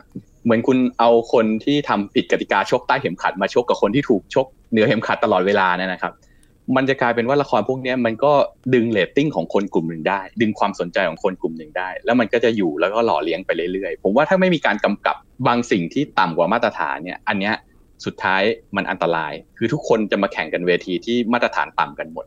[0.47, 6.12] เหมือนคุณเอาคนที่ทำผิดกติกาชกใต้เข็มขัดมาชกกับคนที่ถูกชกเหนือเข็มขัดตลอดเวลาเนี่ยนะครับ
[6.76, 8.33] มันจะกลายเป็นว่าละครพวกนี้มันก็
[8.75, 17.55] ดึงเรตติ้งของคนกลุ่มหนึ่งได้ ดึงความสนใจของคนกลุ่มหนึ่งได้ แล้วมันก็จะอยู่แล้วก็หล่อเลี้ยงไปเรื่อยๆ ผมว่าถ้าไม่มีการกำกับบางสิ่งที่ต่ำกว่ามาตรฐานเนี่ยอันเนี้ย
[18.05, 18.43] สุดท้าย
[18.76, 22.26] มันอันตราย คือทุกคนจะมาแข่งกันเวทีที่มาตรฐานต่ำกันหมด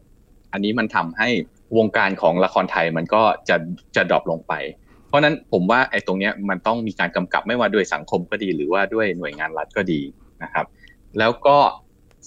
[0.53, 1.29] อันนี้มันทำให้
[1.77, 3.55] วงการของละครไทยมันก็จะ
[3.95, 4.53] จะ drop ลงไป
[5.09, 10.01] เพราะนั้นผมว่าไอ้ตรงเนี้ยมันต้องมีการกำกับไม่ว่าด้วยสังคมก็ดี หรือว่าด้วยหน่วยงานรัฐก็ดี
[10.43, 10.65] นะครับ
[11.19, 11.57] แล้วก็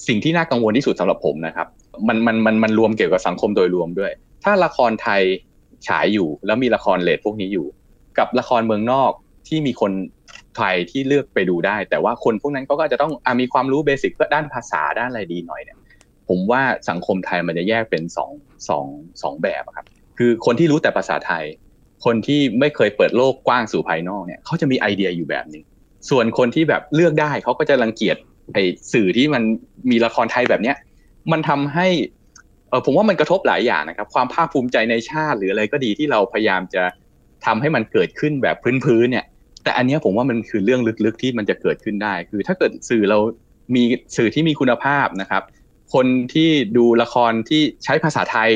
[0.08, 1.68] สิ่งที่น่ากังวลที่สุดสำหรับผมนะครับ
[2.08, 4.12] มันมันมันมันรวมเกี่ยวกับสังคมโดยรวมด้วย
[4.44, 5.22] ถ้าละครไทย
[5.88, 7.66] ฉายอยู่ แล้วมีละครเรตพวกนี้อยู่
[8.18, 9.12] กับละครเมืองนอก
[9.48, 9.92] ที่มีคน
[10.56, 15.78] ไทยที่เลือกไปดูได้ แต่ว่าคนพวกนั้นก็จะต้องเอ่อมีความรู้ basic เพื่อด้านภาษาด้านอะไรดีหน่อยเนี่ย
[16.28, 18.30] ผมว่าสังคมไทยมันจะแยกเป็นสอง
[18.68, 18.86] สอง
[19.22, 19.86] สองแบบครับ
[20.18, 21.44] คือคนที่รู้แต่ภาษาไทย
[22.04, 25.64] คนที่ไม่เคยเปิดโลกกว้างสู่ภายนอกเนี่ยเขาจะมีไอเดียอยู่แบบนึง
[26.11, 28.16] ส่วนคนที่แบบเลือกได้เขาก็จะรังเกียจ
[28.52, 28.59] ไอ
[28.92, 29.42] สื่อที่มัน
[29.90, 30.76] มีละครไทยแบบเนี้ย
[31.32, 31.87] มันทำให้
[32.68, 36.82] เออผมว่ามันกระทบหลายอย่างนะครับ ความภาคภูมิใจในชาติหรืออะไรก็ดีที่เราพยายามจะ
[37.47, 39.26] ทำให้มันเกิดขึ้นแบบพื้นๆเนี่ย
[39.64, 43.18] แต่อันนี้ผมว่ามันคือเรื่องลึกๆที่มันจะเกิดขึ้นได้ คือ ถ้าเกิดสื่อเรา
[43.75, 43.82] มี
[44.16, 45.42] สื่อที่มีคุณภาพนะครับ
[45.94, 48.50] คนที่ดูละครที่ใช้ภาษาไทย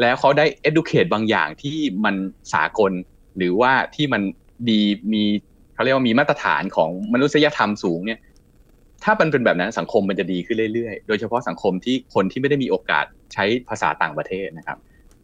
[0.00, 2.14] แล้วเขาได้ educate บางอย่างที่มัน
[2.54, 2.92] สากล
[3.36, 4.22] หรือว่าที่มัน
[4.68, 4.80] ดี
[5.12, 5.24] มี
[5.74, 8.20] เขาเรียกว่ามีมาตรฐานของมนุษยธรรมสูงเนี่ย
[9.04, 14.78] ถ้ามันเป็นแบบนั้นสังคมมันจะดีขึ้นเรื่อยๆ โดยเฉพาะสังคมที่คนที่ไม่ได้มีโอกาสใช้ภาษาต่างประเทศนะครับ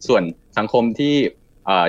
[0.07, 0.23] ส่วน
[0.57, 1.15] สังคมที่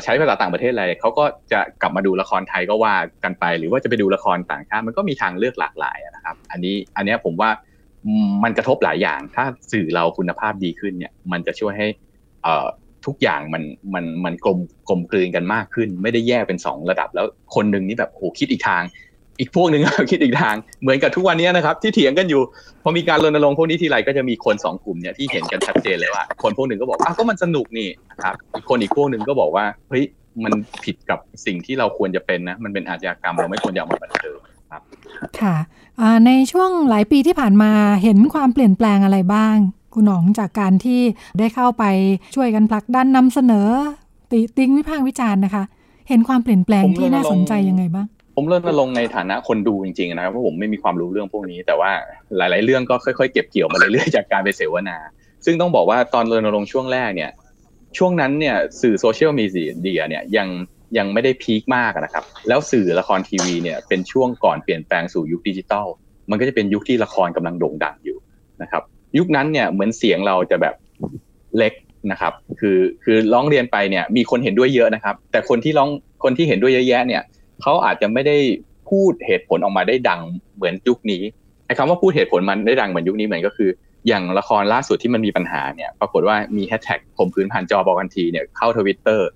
[0.05, 7.51] ใช้ภาษาต่างประเทศอะไรเขาก็จะกลับมาดูละครไทยก็ว่ากันไป หรือว่าจะไปดูละครต่างชาติมันก็มีทางเลือกหลากหลายนะครับ อันนี้อันนี้ผมว่า
[8.45, 11.89] มันกระทบหลายอย่าง ถ้าสื่อเราคุณภาพดีขึ้นเนี่ย มันจะช่วยให้
[13.07, 13.63] ทุกอย่างมัน
[13.95, 14.59] มันมันกลม
[14.89, 18.83] กลมกลืนกันมากขึ้น ไม่ได้แยกเป็นสองระดับ แล้วคนหนึ่งนี่แบบโหคิดอีกทาง
[19.41, 22.43] อีกพวกหนึ่งคิดอีกทางเหมือนกับทุกวันนี้นะครับที่เถียงกันอยู่
[22.83, 27.89] พอมีการรณรงค์พวกนี้ทีไรก็จะมีคนสองกลุ่มเนี่ยที่เห็นกันชัดเจนเลยว่า คนพวกหนึ่งก็บอกอ้าวก็มันสนุกนี่
[28.25, 30.05] ครับอีกคนอีกพวกหนึ่งก็บอกว่าเฮ้ย
[30.45, 30.53] มัน
[30.85, 34.39] ผิดกับสิ่งที่เราควรจะเป็นนะมันเป็นอาชญากรรมเราไม่ควรจะเอามาบันเทิง
[34.71, 34.83] ครับ
[35.41, 35.57] ค่ะ
[36.27, 37.71] ในช่วงหลายปีที่ผ่านมา
[38.03, 39.57] เห็นความเปลี่ยนแปลงอะไรบ้าง
[39.95, 41.01] คุณหนองจากการที่
[41.39, 41.85] ได้เข้าไป
[42.35, 43.69] ช่วยกันผลักดันนำเสนอ
[44.31, 45.65] ติติงวิพากษ์วิจารณ์นะคะ
[46.09, 51.91] เห็นความเปลี่ยนแปลงที่น่าสนใจยังไงบ้าง ผมเริ่มลงในฐานะคนดูจริงๆนะครับเพราะผมไม่มีความรู้เรื่องพวกนี้ แต่ว่า
[52.37, 54.97] หลาย ๆ เรื่องก็ค่อยๆ เก็บเกี่ยวมาเรื่อยๆจากการไปเสวนา
[55.45, 57.31] ซึ่งต้องบอกว่าตอนรณรงค์ช่วงแรกเนี่ย
[57.99, 60.49] ช่วงนั้นเนี่ยสื่อโซเชียลมีเดียเนี่ยยัง
[60.99, 65.87] ยังไม่ได้พีคมากนะครับ แล้วสื่อละครทีวีเนี่ยเป็นช่วงก่อนเปลี่ยนแปลงสู่ยุคดิจิตอล
[66.31, 68.19] มันก็จะเป็นยุคที่ละครกำลังโด่งดังอยู่
[68.63, 68.83] นะครับ
[69.19, 70.75] ยุคนั้นเนี่ยเหมือนเสียงเราจะแบบ
[71.59, 71.73] เล็ก
[72.11, 75.89] นะครับ คือคือร้องเรียนไปเนี่ยมีคนเห็นด้วยเยอะนะครับ แต่คนที่ร้อง
[76.25, 77.23] คนที่เห็นด้วยเยอะแยะเนี่ย
[77.63, 78.37] เขาอาจจะไม่ได้
[78.91, 80.21] พูดเหตุผลออกมาได้ดัง
[80.57, 81.23] เหมือนยุคนี้
[81.67, 83.71] ไอ้คำว่าพูดเหตุผลมันได้ดังเหมือนยุคนี้เหมือนก็คือ
[84.09, 89.29] อย่างละครล่าสุดที่มันมีปัญหาเนี่ย ปรากฏว่ามีแฮชแท็กขมขืนผ่านจอบอกกันทีเนี่ยเข้าทวิตเตอร์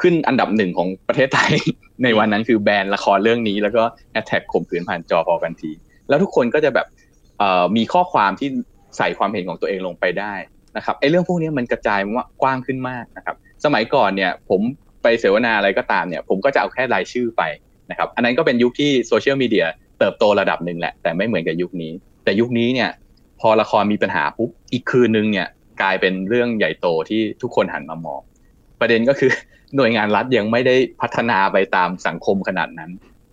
[0.00, 1.52] ขึ้นอันดับหนึ่งของประเทศไทย
[2.02, 5.70] ในวันนั้นคือแบนละครเรื่องนี้แล้วก็แฮชแท็กข่มขืนผ่านจอพอกันที
[6.08, 6.86] แล้วทุกคนก็จะแบบ
[7.76, 8.48] มีข้อความที่
[8.96, 10.34] ใส่ความเห็นของตัวเองลงไปได้
[10.76, 14.60] นะครับไอ้เรื่องพวกนี้มันกระจายว่ากว้างขึ้นมากนะครับสมัยก่อนเนี่ยผม
[15.02, 17.42] ไปเสวนาอะไรก็ตามเนี่ยผมก็จะเอาแค่รายชื่อไป
[17.90, 19.66] นะครับอันนั้นก็เป็นยุคที่โซเชียลมีเดีย
[19.98, 21.92] เติบโตระดับหนึ่งแหละ แต่ไม่เหมือนกับยุคนี้
[22.24, 22.90] แต่ยุคนี้เนี่ย
[23.40, 25.48] พอละครมีปัญหาปุ๊บอีกคืนนึงเนี่ย
[25.82, 28.20] กลายเป็นเรื่องใหญ่โตที่ทุกคนหันมามอง
[28.80, 29.30] ประเด็นก็คือ
[29.76, 32.90] หน่วยงานรัฐยังไม่ได้พัฒนาไปตามสังคมขนาดนั้น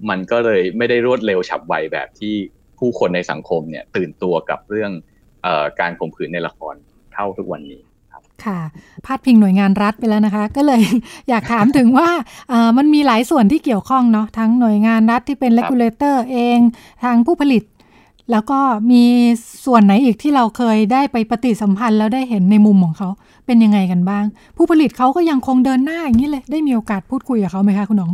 [0.09, 2.35] มันก็เลยไม่ได้รวดเร็วฉับไวแบบที่
[2.79, 4.91] ผู้คนในสังคมเนี่ยตื่นตัวกับเรื่อง
[5.79, 6.75] การข่มขืนในละคร
[7.13, 7.81] เท่าทุกวันนี้
[8.45, 8.59] ค่ะ
[9.05, 10.81] พาดพิงหน่วยงานรัฐไปแล้วนะคะ ก็เลย
[11.29, 12.09] อยากถามถึงว่า
[12.77, 16.59] มันมีหลายส่วนที่เกี่ยวข้องเนาะทั้งหน่วยงานรัฐที่เป็น regulator เอง
[17.03, 17.63] ทางผู้ผลิต
[18.31, 18.59] แล้วก็
[18.91, 19.03] มี
[19.65, 23.09] ส่วนไหนอีกที่เราเคยได้ไปปฏิสัมพันธ์แล้วได้เห็นในมุมของเขา
[23.45, 24.25] เป็นยังไงกันบ้าง
[24.57, 28.11] ผู้ผลิตเขาก็ยังคงเดินหน้าอย่างนี้เลยได้มีโอกาสพูดคุยกับเขาไหมคะคุณอ๋อง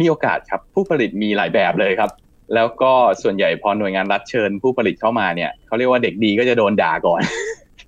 [0.00, 2.10] มีโอกาสครับผู้ผลิตมีหลายแบบเลยครับ
[2.54, 7.20] แล้วก็ส่วนใหญ่พอหน่วยงานรัฐเชิญผู้ผลิตเข้ามาเนี่ยเขาเรียกว่าเด็กดีก็จะโดนด่าก่อน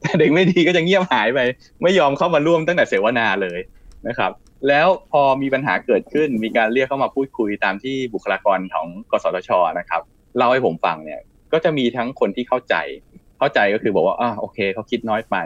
[0.02, 1.38] แต่เด็กไม่ดีก็จะเงียบหายไป
[1.82, 3.58] ไม่ยอมเข้ามาร่วมตั้งแต่เสวนาเลย
[4.08, 4.32] นะครับ
[4.68, 10.02] แล้วพอมีปัญหาเกิดขึ้นมีการเรียกเข้ามาพูดคุยตามที่บุคลากรของกสทชนะครับ
[10.36, 11.20] เล่าให้ผมฟังเนี่ย
[11.52, 12.74] ก็จะมีทั้งคนที่เข้าใจ
[13.38, 15.36] เข้าใจก็คือบอกว่าอ่าโอเคเขาคิดน้อยไป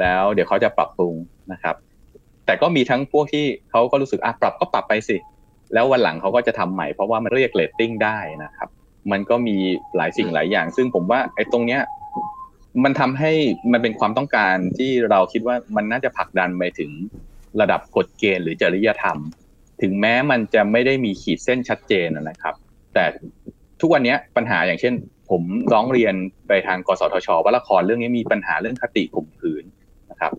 [0.00, 1.14] แล้วเดี๋ยวเขาจะปรับปรุง
[1.52, 1.76] นะครับ
[2.46, 5.16] แต่ก็มีทั้งพวกที่เขาก็รู้สึกอะปรับก็ปรับไปสิ
[5.74, 8.68] แล้ววันหลังเขาก็จะทำใหม่เพราะว่ามันเรียกเลตติ้งได้นะครับ
[9.12, 9.56] มันก็มี
[9.96, 11.80] หลายสิ่งหลายอย่าง ซึ่งผมว่าไอ้ตรงเนี้ย
[12.84, 13.32] มันทำให้
[13.72, 16.90] มันเป็นความต้องการที่เราคิดว่ามันน่าจะผลักดันไปถึง
[17.60, 19.18] ระดับกฎเกณฑ์หรือจริยธรรม
[19.82, 22.54] ถึงแม้มันจะไม่ได้มีขีดเส้นชัดเจนนะครับ
[22.94, 23.04] แต่
[23.80, 24.94] ทุกวันนี้ปัญหาอย่างเช่น
[25.30, 26.14] ผมร้องเรียน
[26.48, 29.64] ไปทางกสทชว่าละครเรื่องนี้มีปัญหาเรื่องคติข่มขืน
[30.10, 30.32] นะครับ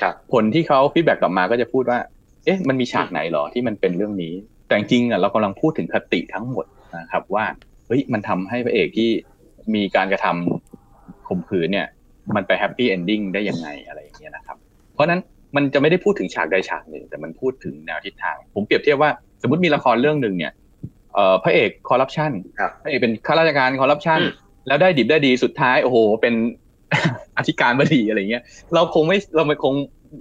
[0.00, 1.98] ครับผลที่เขาฟีดแบ็กกลับมาก็จะพูดว่า
[2.44, 4.34] เอ๊ะมันมีฉากไหนหรอที่มันเป็นเรื่องนี้
[4.66, 6.66] แต่จริงอะเรากำลังพูดถึงคติทั้งหมด
[6.98, 7.44] นะครับว่า
[7.86, 9.10] เฮ้ยมันทำให้พระเอกที่
[9.74, 11.86] มีการกระทำข่มขืนเนี่ย
[12.36, 14.56] มันไป happy ending ได้ยังไงอะไรอย่างเงี้ยนะครับ
[14.94, 15.20] เพราะนั้น
[15.56, 19.10] มันจะไม่ได้พูดถึงฉากใดฉากหนึ่ง แต่มันพูดถึงแนวทิศทาง ผมเปรียบเทียบว่า
[19.42, 20.52] สมมติมีละครเรื่องหนึ่งเนี่ย
[21.14, 22.32] เอ่อพระเอกคอร์รัปชัน
[22.82, 24.20] พระเอกเป็นข้าราชการคอร์รัปชัน
[24.66, 26.34] แล้วได้ดิบได้ดีสุดท้ายโอ้โห เป็น
[27.38, 28.42] อธิการบดีอะไรเงี้ย
[28.74, 29.74] เราคงไม่เราไม่คง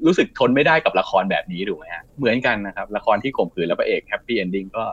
[0.05, 4.83] รู้สึกทนไม่ได้กับละครแบบนี้ถูกไหมฮะเหมือนกันนะครับ ละครที่ข่มขืนแล้วพระเอก happy ending ก็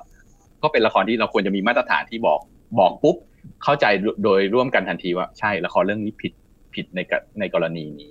[0.63, 2.41] ก็เป็นละครที่เราควรจะมีมาตรฐานที่บอก
[2.81, 3.17] บอกปุ๊บ
[3.65, 3.87] เข้าใจ
[4.25, 6.33] โดยร่วมกันทันทีว่าใช่ละครเรื่องนี้ผิด
[6.75, 7.01] ผิดใน
[7.41, 8.11] ในกรณีนี้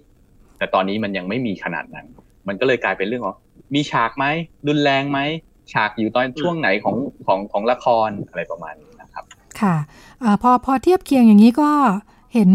[0.58, 2.06] แต่ตอนนี้มันยังไม่มีขนาดนั้น
[2.48, 3.36] มันก็เลยกลายเป็นเรื่องของ
[3.76, 4.26] มีฉากไหม
[4.68, 5.20] รุนแรงไหม
[5.74, 6.96] ฉากอยู่ตอนช่วงไหนของ
[7.28, 9.24] ของของละครอะไรประมาณนี้นะครับ
[9.62, 9.76] ค่ะ
[10.24, 11.70] อพอพอเทียบเคียงอย่างนี้ก็
[12.34, 12.52] เห็น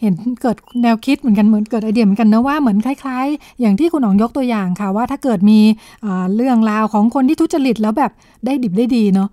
[0.00, 5.60] เห็นเกิดแนวคิดเหมือนกันเหมือนเกิดไอเดียเหมือนกันนะว่าเหมือนคล้ายๆ อย่างที่คุณอ๋องยกตัวอย่างค่ะว่าถ้าเกิดมี
[6.36, 8.12] เรื่องราวของคนที่ทุจริตแล้วแบบ
[8.46, 9.28] ได้ดิบได้ดีเนาะ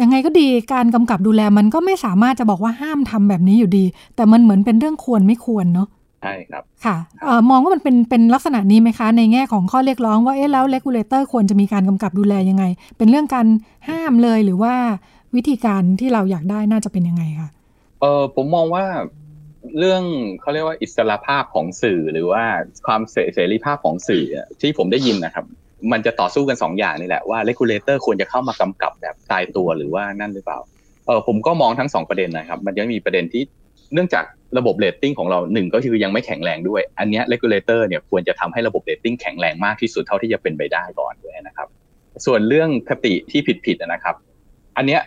[0.00, 3.84] ยังไงก็ดีการกำกับดูแลมันก็ไม่สามารถจะบอกว่าห้ามทำแบบนี้อยู่ดี
[4.16, 5.88] แต่มันเหมือนเป็นเรื่องควรไม่ควรเนาะ
[6.22, 12.64] ใช่ครับค่ะออมองว่ามันเป็นเป็นลักษณะนี้ไหมคะ ในแง่ของข้อเรียกร้องว่าเอ๊ะแล้ว regulator ควรจะมีการกำกับดูแลยังไง
[12.98, 13.46] เป็นเรื่องการ
[13.88, 14.74] ห้ามเลยหรือว่า
[15.34, 17.48] วิธีการที่เราอยากได้น่าจะเป็นยังไงคะ
[18.00, 18.84] เออผมมองว่า
[19.78, 20.02] เรื่อง
[20.40, 22.44] เขาเรียกว่าอิสรภาพของสื่อหรือว่า
[22.86, 23.00] ความ
[23.34, 24.24] เสรีภาพของสื่อ
[24.60, 25.44] ที่ผมได้ยินนะครับ
[25.92, 30.58] มันจะต่อสู้กันสองอย่างนี่แหละว่า regulator ควรจะเข้ามากำกับแบบตายตัวหรือว่านั่นหรือเปล่า
[31.06, 33.42] เออผมก็มองทั้งสองประเด็นนะครับ มันยังมีประเด็นที่
[33.94, 34.24] เนื่องจาก
[34.58, 41.68] ระบบเรตติ้งของเราหนึ่งก็คือยังไม่แข็งแรงด้วย อันนี้ regulator เนี่ยควรจะทำให้ระบบเรตติ้งแข็งแรงมากที่สุดเท่าที่จะเป็นไปได้ก่อนด้วยนะครับ
[42.26, 44.14] ส่วนเรื่องคติที่ผิดๆนะครับ
[44.76, 45.00] อันเนี้ย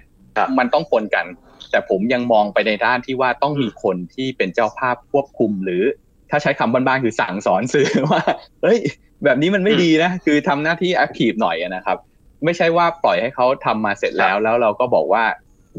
[0.60, 1.26] มันต้องปนกัน
[1.72, 5.84] แต่ผมยังมองไปในด้านที่ว่าต้องมีคนที่เป็นเจ้าภาพควบคุม หรือ
[6.30, 8.22] ถ้าใช้คำบ้านๆคือสั่งสอนสื่อว่า
[8.64, 8.80] เฮ้ย
[9.24, 11.98] แบบนี้มันไม่ดีนะ คือทำหน้าที่แอคทีฟหน่อยนะครับ
[12.46, 15.26] ไม่ใช่ว่าปล่อยให้เขาทำมาเสร็จแล้วแล้วเราก็บอกว่า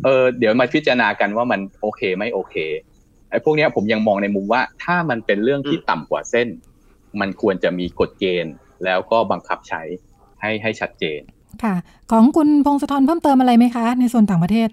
[0.05, 2.57] เออเดี๋ยวมาพิจารณากันว่ามันโอเคไม่โอเค
[3.31, 6.49] ไอ้พวกนี้ผมยังมองในมุมว่าถ้ามันเป็นเรื่องที่ต่ำกว่าเส้น
[7.21, 9.83] มันควรจะมีกฎเกณฑ์ แล้วก็บังคับใช้
[10.41, 11.21] ให้ให้ชัดเจน
[11.63, 11.75] ค่ะ
[12.11, 14.69] ของคุณพงศธรเพิ่มเติมอะไรไหมคะ ในส่วนต่างประเทศ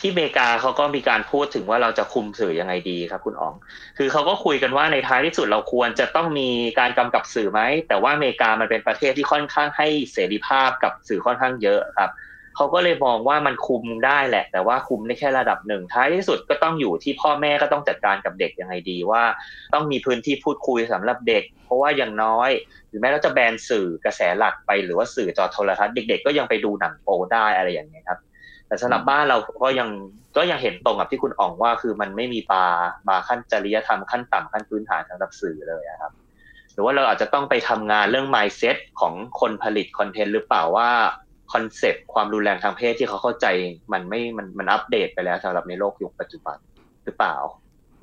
[0.00, 3.54] ที่อเมริกาเขาก็มีการพูดถึงว่าเราจะคุมสื่อยังไงดีครับ คุณอ๋อง
[3.98, 12.10] คือเขาก็คุยกันว่าในท้ายที่สุดเราควรจะต้องมีการกำกับสื่อไหม แต่ว่าอเมริกามันเป็นประเทศที่ค่อนข้างให้เสรีภาพกับสื่อค่อนข้างเยอะครับ
[12.56, 19.22] เขาก็เลยมองว่ามันคุมได้แหละ แต่ว่าคุมได้แค่ระดับหนึ่ง ท้ายที่สุดก็ต้องอยู่ที่พ่อแม่ก็ต้องจัดการกับเด็กยังไงดีว่า
[19.74, 22.50] ต้องมีพื้นที่พูดคุยสำหรับเด็ก เพราะว่าอย่างน้อย
[22.88, 28.18] หรือแม้เราจะแบนสื่อกระแสหลักไปหรือว่าสื่อจอโทรทัศน์เด็ก ๆ ก็ยังไปดูหนังโป๊ได้อะไรอย่างเงี้ยครับ
[28.68, 29.88] แต่สำหรับบ้านเราก็ยัง
[30.36, 32.64] ก็ยังเห็นตรงกับที่คุณอ๋องว่าคือมันไม่มีบา
[33.08, 36.12] บาขั้นจริยธรรมขั้นต่ำขั้นพื้นฐานสำหรับสื่อเลยครับ
[36.72, 40.90] หรือว่าเราอาจจะต้องไปทำงานเรื่อง mindset ของคนผลิต content หรือเปล่าว่า
[41.52, 43.46] concept ความรุนแรงทางเพศที่เขาเข้าใจ
[43.92, 46.56] มันไม่มันมันอัปเดตไปแล้วสำหรับในโลกยุคปัจจุบัน
[47.04, 47.36] หรือเปล่า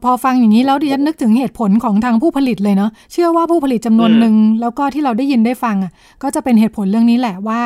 [0.05, 5.91] พอฟังอย่างนี้แล้วดิฉันนึกถึงเหตุผลของทางผู้ผลิตเลยเนาะเชื่อว่าผู้ผลิตจำนวนหนึ่งแล้วก็ที่เราได้ยินได้ฟังอะ
[6.23, 7.61] ก็จะเป็นเหตุผลเรื่องนี้แหละว่า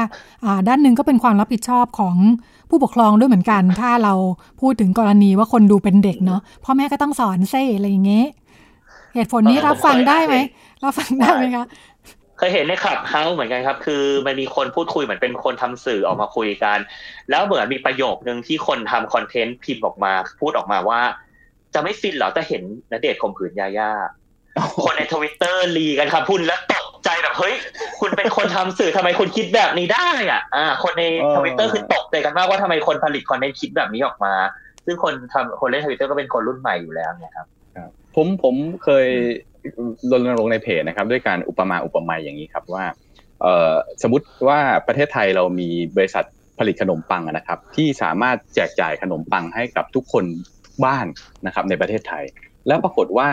[0.45, 2.15] อ่าด้านหนึ่งก็เป็นความรับผิดชอบของ
[2.69, 4.13] ผู้ปกครองด้วยเหมือนกัน ถ้าเรา
[4.61, 8.27] พูดถึงกรณีว่าคนดูเป็นเด็กเนาะพ่อแม่ก็ต้องสอนเซ่อะไรอย่างเงี้ย
[9.15, 10.35] เหตุผลนี้รับฟังได้ไหม
[10.83, 11.65] รับฟังได้ไหมคะ
[12.37, 16.77] เคยเห็นในขับเฮาเหมือนกันครับ คือมันมีคนพูดคุยเหมือนเป็นคนทำสื่อออกมาคุยกัน
[17.29, 21.01] แล้วเหมือนมีประโยคนึงที่คนทำ content พิมพ์ออกมา พูดออกมาว่า
[21.73, 23.91] จะไม่ฟินเหรอจะเห็นณเดชน์ข่มขืนญาญ่า
[24.83, 27.55] คนในทวิตเตอร์รีกันครับพูดแล้วตกใจแบบเฮ้ย
[27.99, 31.03] คุณเป็นคนทำสื่อทำไมคุณคิดแบบนี้ได้อะ อ่า คนใน
[31.35, 34.33] ทวิตเตอร์คือตกใจกันมากว่าทำไมคนผลิต content คิดแบบนี้ออกมา
[34.85, 37.47] ซึ่งคนทำคนเล่นทวิตเตอร์ก็เป็นคนรุ่นใหม่อยู่แล้วเนี่ยครับ
[38.15, 39.07] ผมผมเคย
[40.11, 42.85] รณรงค์ในเพจนะครับ ด้วยการอุปมาอุปไมยอย่างนี้ครับว่า
[43.41, 46.25] เอ่อสมมติว่าประเทศไทยเรามีบริษัท
[46.59, 50.25] ผลิตขนมปังนะครับ ที่สามารถแจกจ่ายขนมปังให้กับทุกคน
[50.85, 51.05] บ้าน
[51.45, 52.23] นะครับในประเทศไทย
[52.67, 53.27] แล้วปรากฏว่า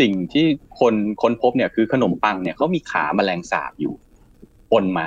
[0.00, 0.46] สิ่งที่
[0.80, 3.94] คนค้นพบเนี่ยคือขนมปังเนี่ยเขามีขาแมลงสาบอยู่
[4.72, 5.06] ปนมา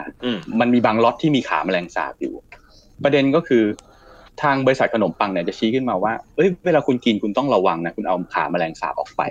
[0.59, 2.33] มันมีบางล็อตที่มีขาแมลงสาบอยู่
[3.03, 3.63] ประเด็นก็คือ
[4.41, 9.21] ทางบริษัทขนมปังเนี่ยจะชี้ขึ้นมาว่า เอ้ย เวลาคุณกินคุณต้องระวังนะ คุณเอาขาแมลงสาบออกไป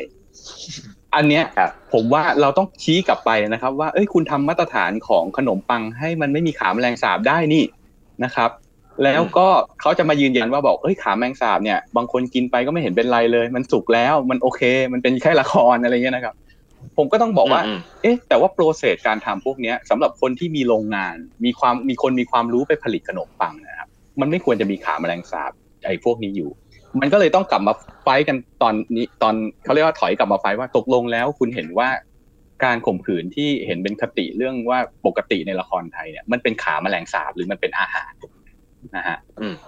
[1.14, 1.44] อันเนี้ย
[1.92, 7.64] ผมว่าเราต้องชี้กลับไปนะครับ ว่า เอ้ย คุณทำมาตรฐานของขนมปังให้มันไม่มีขาแมลงสาบได้นี่
[8.24, 8.50] นะครับ
[9.04, 9.46] แล้วก็
[9.80, 16.34] เขาจะมายืนยันว่าบอกเอ้ยขาแมงสาบเนี่ยบางคนกินไปก็ไม่เห็นเป็นไรเลย มันสุกแล้วมันโอเค มันเป็นแค่ละครอะไรเงี้ยนะครับ
[16.96, 17.62] ผมก็ต้องบอกว่า
[18.02, 23.88] เอ๊ะ แต่ว่าโปรเซสการทำพวกนี้สำหรับคนที่มีโรงงาน มีความมีคนมีความรู้ไปผลิตขนมปังนะครับ
[24.20, 25.52] มันไม่ควรจะมีขาแมลงสาบ
[25.86, 26.50] ไอ้พวกนี้อยู่
[27.00, 27.74] มันก็เลยต้องกลับมา
[28.04, 31.88] ไฟกันตอนนี้ตอนเขาเรียกว่าถอยกลับมาไฟว่าตกลงแล้วคุณเห็นว่า
[32.64, 38.12] การข่มขืนที่เห็นเป็นคติเรื่องว่าปกติในละครไทยเนี่ยมันเป็นขาแมลงสาบหรือมันเป็นอาหาร
[38.96, 39.16] นะฮะ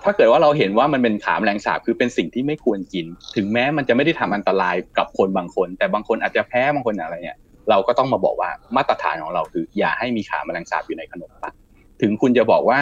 [0.04, 7.38] ถ้าเกิดว่าเราเห็นว่ามันเป็นขาแมลงสาบคือเป็นสิ่งที่ไม่ควรกิน ถึงแม้มันจะไม่ได้ทำอันตรายกับคนบางคน แต่บางคนอาจจะแพ้บางคนอะไรเนี่ย
[7.70, 11.54] เราก็ต้องมาบอกว่ามาตรฐานของเราคือ อย่าให้มีขาแมลงสาบอยู่ในขนมปัง
[12.02, 12.78] ถึงคุณจะบอกว่า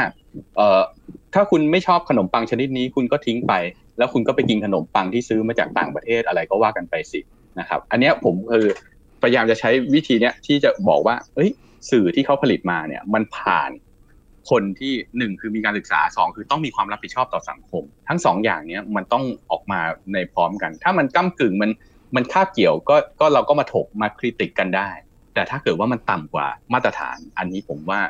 [0.57, 0.83] เอ่อ
[1.35, 3.53] ถ้าคุณไม่ชอบขนมปังชนิดนี้คุณก็ทิ้งไป
[3.99, 7.21] แล้วคุณก็ไปกินขนมปังที่ซื้อมาจากต่างประเทศอะไรก็ว่ากันไปสิ
[7.61, 8.67] นะครับ อันนี้ผมคือ
[9.23, 11.51] พยายามจะใช้วิธีเนี้ยที่จะบอกว่า เอ้ย
[11.91, 13.71] สื่อที่เขาผลิตมาเนี่ย มันผ่าน
[14.51, 19.81] คนที่หนึ่งคือมีการศึกษาสองคือต้องมีความรับผิดชอบต่อสังคม ทั้งสองอย่างเนี้ยมันต้องออกมา
[20.13, 21.71] ในพร้อมกัน ถ้ามันก้ากึ่งมัน
[22.17, 24.91] มันคาบเกี่ยวก็ก็เราก็มาถกมาคริติกกันได้
[25.35, 28.01] แต่ถ้าเกิดว่ามันต่ำกว่ามาตรฐาน อันนี้ผมว่า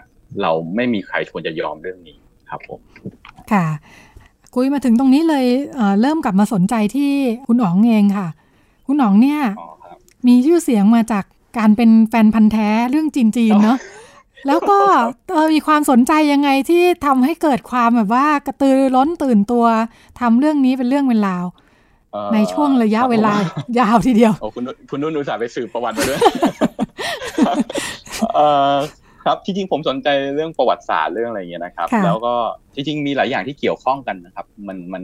[0.43, 2.19] เราไม่มีใครควรจะยอมเรื่องนี้
[2.51, 2.81] ครับผม
[3.53, 3.67] ค่ะ
[4.55, 7.11] คุยมาถึงตรงนี้เลยเเริ่มกลับมาสนใจที่
[7.47, 8.29] คุณอ๋องเองค่ะ
[8.87, 9.41] คุณอ๋องเนี่ย
[10.27, 11.25] มีชื่อเสียงมาจาก
[11.59, 13.79] การเป็นแฟนพันธ์แท้เรื่องจีนๆเนาะ
[14.47, 14.79] แล้วก็
[15.53, 19.65] มีความสนใจยังไงที่ทำให้เกิดความแบบว่ากระตือร้นตื่นตัว
[20.21, 21.45] ทำเรื่องนี้เป็นเรื่องเป็นราว
[22.35, 23.35] ในช่วงระยะเวลา
[23.79, 26.21] ยาวทีเดียวโอ้คุณคุณนุ่นอุตส่าห์ไปสืบประวัติมาด้วย
[29.25, 32.35] ครับที่จริงผมสนใจเรื่องประวัติศาสตร์เรื่องอะไรเงี้ยนะครับ แล้วก็
[32.75, 35.03] จริงๆมีหลายอย่างที่เกี่ยวข้องกันนะครับ มันมัน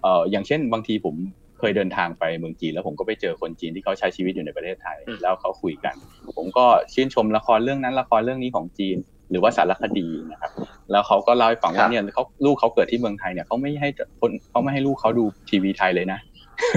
[0.00, 1.14] เอ่ออย่างเช่นบางทีผม
[1.58, 5.94] เคยเดินทางไปเมืองจีนแล้วผมก็ไปเจอคนจีนที่เขาใช้ชีวิตอยู่ในประเทศไทย แล้วเขาคุยกัน
[6.36, 8.96] ผมก็ชื่นชมละครเรื่องนั้นละครเรื่องนี้ของจีน
[9.30, 10.50] หรือว่าสารคดีนะครับ
[10.90, 13.88] แล้วเขาก็เล่าให้ฟังว่าเนี่ยเขาลูกเขาเกิดที่เมืองไทยเนี่ยเขาไม่ให้
[14.20, 16.18] คนเขาไม่ให้ลูกเขาดูทีวีไทยเลยนะ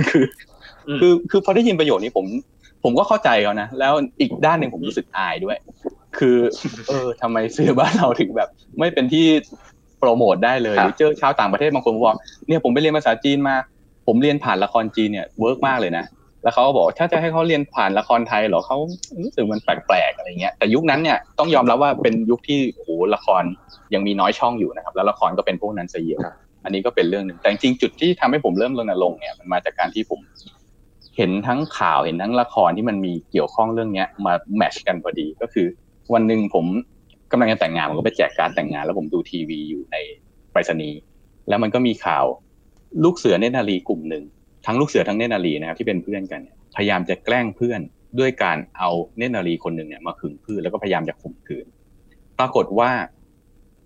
[0.10, 0.26] คือ
[1.00, 2.26] คือคือพอได้ยินประโยชน์นี้ผม
[2.84, 5.58] ผมก็เข้าใจเขานะแล้วอีกด้านหนึ่งผมรู้สึกอายด้วย
[6.18, 6.38] คือ
[6.88, 9.26] เออทำไมสื่อบ้านเราถึงแบบ ไม่เป็นที่
[10.00, 13.56] โปรโมทได้เลยเจอชาวต่างประเทศบางคนบอกเนี่ยผมไปเรียนภาษาจีนมา
[14.10, 16.06] ผมเรียนผ่านละครจีนเนี่ย work มากเลยนะ
[16.44, 18.78] แล้วเขาก็บอกถ้าจะให้เขาเรียนผ่านละครไทยเหรอเขา
[19.24, 23.44] รู้สึกมันแปลกๆอะไรเงี้ยแต่ยุคนั้นเนี่ยต้องยอมรับว่าเป็นยุคที่โอ้ละคร
[23.94, 26.22] ยังมีน้อยช่องอยู่นะครับ แล้วละครก็เป็นพวกนั้นซะเยอะ
[26.64, 30.20] อันนี้ก็เป็นเรื่องหนึ่งแต่จริงจุดที่ทำให้ผมเริ่มรณรงค์เนี่ยมันมาจากการที่ผม
[31.18, 35.68] เห็นทั้งข่าวเห็นทั้งละครที่มันมีเกี่ยวข้องเรื่องเนี้ยมาแมชกันพอดีก็คือ
[36.14, 36.66] วันหนึ่งผม
[37.32, 39.96] กำลังจะแต่งงานผมก็ไปแจกการแต่งงาน แล้วผมดูทีวีอยู่ใน
[40.52, 41.00] ไปรษณีย์
[41.48, 42.26] แล้วมันก็มีข่าว
[43.04, 44.24] ลูกเสือเนนารีกลุ่มหนึ่ง
[44.66, 46.42] ทั้งลูกเสือทั้งเนนารีนะครับที่เป็นเพื่อนกัน
[46.76, 47.82] พยายามจะแกล้งเพื่อน
[48.20, 51.66] ด้วยการเอาเนนารีคนหนึ่งเนี่ยมาขึงเพื่อนแล้วก็พยายามจะข่มขืน
[52.40, 52.92] ปรากฏว่า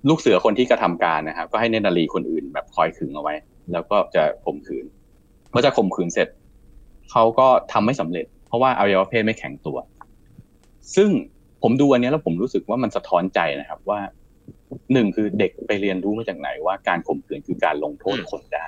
[0.10, 3.34] ลูกเสือคนที่กระทำการนะครับก็ให้เนนารีคนอื่นแบบคอยขึงเอาไว้
[3.74, 4.86] แล้วก็จะข่มขืน
[5.52, 6.28] เมื่อจะข่มขืนเสร็จ
[7.12, 9.78] เขาก็ทำไม่สำเร็จ เพราะว่าอวัยวะเพศไม่แข็งตัว
[10.96, 11.10] ซึ่ง
[11.64, 14.00] ผมดูอันนี้แล้วผมรู้สึกว่ามันสะท้อนใจนะครับว่า
[14.94, 18.68] หนึ่งคือเด็กไปเรียนรู้มาจากไหนว่าการข่มขืนคือการลงโทษคนได้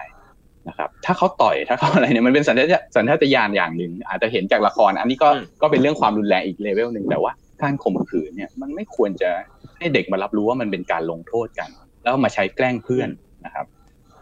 [0.68, 5.30] นะครับถ้าเขาต่อยถ้าเขาอะไรเนี่ยมันเป็นสัญชาตสัญชาตญาณอย่างหนึ่งอาจจะเห็นจากละคร อันนี้ก็
[5.62, 7.32] ก็เป็นเรื่องความรุนแรงอีกเลเวลหนึ่งแต่ว่า
[7.64, 9.30] การข่มขืนเนี่ยมันไม่ควรจะ
[9.78, 11.70] ให้เด็กมารับรู้ว่ามันเป็นการลงโทษกัน
[12.04, 13.10] แล้วมาใช้แกล้งเพื่อน
[13.46, 13.66] นะครับ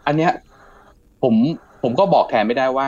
[0.06, 0.30] อันเนี้ย
[1.22, 1.34] ผม
[1.82, 2.86] ผมก็บอกแทนไม่ได้ว่า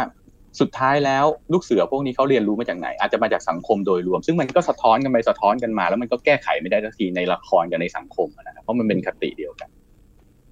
[0.61, 9.69] สุดท้ายแล้วลูกเสือพวกนี้เขาเรียนรู้มาจากไหน อาจจะมาจากสังคมโดยรวม ซึ่งมันก็สะท้อนกันไปสะท้อนกันมา แล้วมันก็แก้ไขไม่ได้ทันทีในละครกับในสังคมนะครับเพราะมันเป็นคติเดียวกัน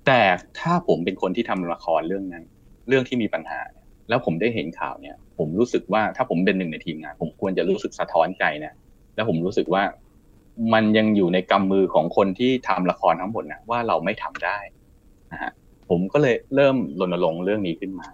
[0.07, 0.21] แต่
[0.61, 2.45] ถ้าผมเป็นคนที่ทำละครเรื่องนั้น
[2.89, 3.61] เรื่องที่มีปัญหา
[4.09, 8.73] แล้วผมได้เห็นข่าวเนี่ย ผมรู้สึกว่าถ้าผมเป็นหนึ่งในทีมงาน ผมควรจะรู้สึกสะท้อนใจนะ
[9.15, 9.83] แล้วผมรู้สึกว่า
[10.73, 14.59] มันยังอยู่ในกำมือของคนที่ทำละครทั้งหมดนะว่าเราไม่ทำได้
[15.33, 15.53] นะฮะ
[15.89, 18.09] ผมก็เลยเริ่มรณรงค์เรื่องนี้ขึ้นมา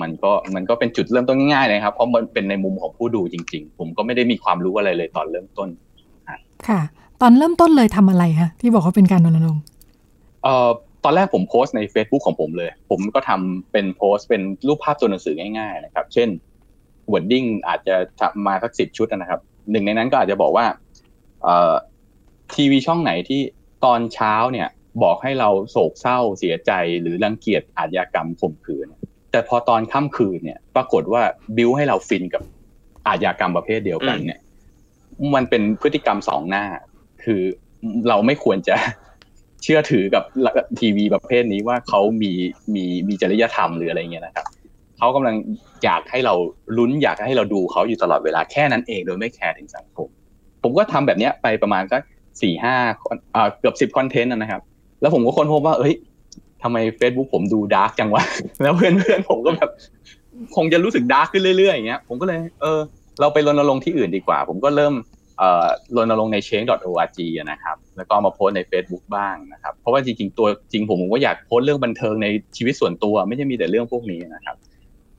[0.00, 5.68] มันก็มันก็เป็นจุดเริ่มต้นง่ายๆเลยครับ เพราะมันเป็นในมุมของผู้ดูจริง ๆ ผมก็ไม่ได้มีความรู้อะไรเลยตอนเริ่มต้น
[6.68, 6.80] ค่ะ
[7.20, 9.62] ตอนเริ่มต้นเลยทำอะไรฮะที่บอกว่าเป็นการรณรงค์
[10.42, 16.28] เอ่อต อนแรกผมโพสต์ใน Facebook ของผมเลย ผมก็ทำเป็นโพสต์เป็นรูปภาพตัวหนังสือง่ายๆนะครับ เช่น
[17.12, 17.94] wording อาจจะ
[18.46, 19.40] มาสักสิบชุดนะครับ
[19.70, 20.66] หนึ่งในนั้นก็อาจจะบอกว่า
[21.42, 21.74] เอ่อ
[22.54, 23.40] ทีวีช่องไหนที่
[23.84, 24.68] ตอนเช้าเนี่ย
[25.02, 28.86] บอกให้เราโศกเศร้าเสียใจหรือรังเกียจอาชญากรรมข่มขืน
[29.30, 31.22] แต่พอตอนค่ำคืนเนี่ย ปรากฏว่า
[31.56, 32.42] บิวให้เราฟินกับ
[33.06, 34.40] อาญากรรมประเภทเดียวกันเนี่ย
[35.34, 36.64] มันเป็นพฤติกรรมสองหน้า
[37.24, 37.40] คือ
[38.08, 38.76] เราไม่ควรจะ
[39.62, 40.22] เชื่อถือกับ
[40.80, 42.32] ทีวีประเภทนี้ว่าเขามี
[42.74, 44.46] มีมีจริยธรรมหรืออะไรเงี้ยนะครับ
[44.98, 45.36] เขากำลัง
[45.84, 46.34] อยากให้เรา
[46.78, 50.08] ลุ้นอยากให้เราดูเขาอยู่ตลอดเวลาแค่นั้นเองโดยไม่ care ถึงสังคม
[50.62, 52.02] ผมก็ทำแบบเนี้ยไปประมาณสัก
[52.42, 52.74] สี่ห้า
[53.58, 54.60] เกือบสิบ content นะครับ
[55.00, 55.94] แล้วผมก็ค้นพบว่า เอ้ย
[56.62, 58.22] ทำไม Facebook ผมดู dark จังวะ
[58.62, 59.70] แล้วเพื่อนๆผมก็แบบ
[60.56, 62.78] คงจะรู้สึก dark ขึ้นเรื่อยๆอย่างเงี้ย ผมก็เลย เออ
[63.20, 64.94] เราไปรณรงค์ที่อื่นดีกว่า ผมก็เริ่ม
[65.96, 67.18] รณรงค์ใน change.org
[67.50, 74.56] นะครับ แล้วก็มาโพสใน Facebook บ้างนะครับ เพราะว่าจริงๆ ตัวจริงผมผมก็อยากโพสเรื่องบันเทิงในชีวิตส่วนตัว ไม่ใช่มีแต่เรื่องพวกนี้นะครับ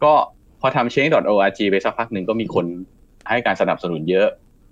[0.03, 0.13] ก็
[0.62, 2.65] พอทำ change.org ไปสักพักหนึ่งก็มีคน
[3.29, 4.27] ให้การสนับสนุนเยอะ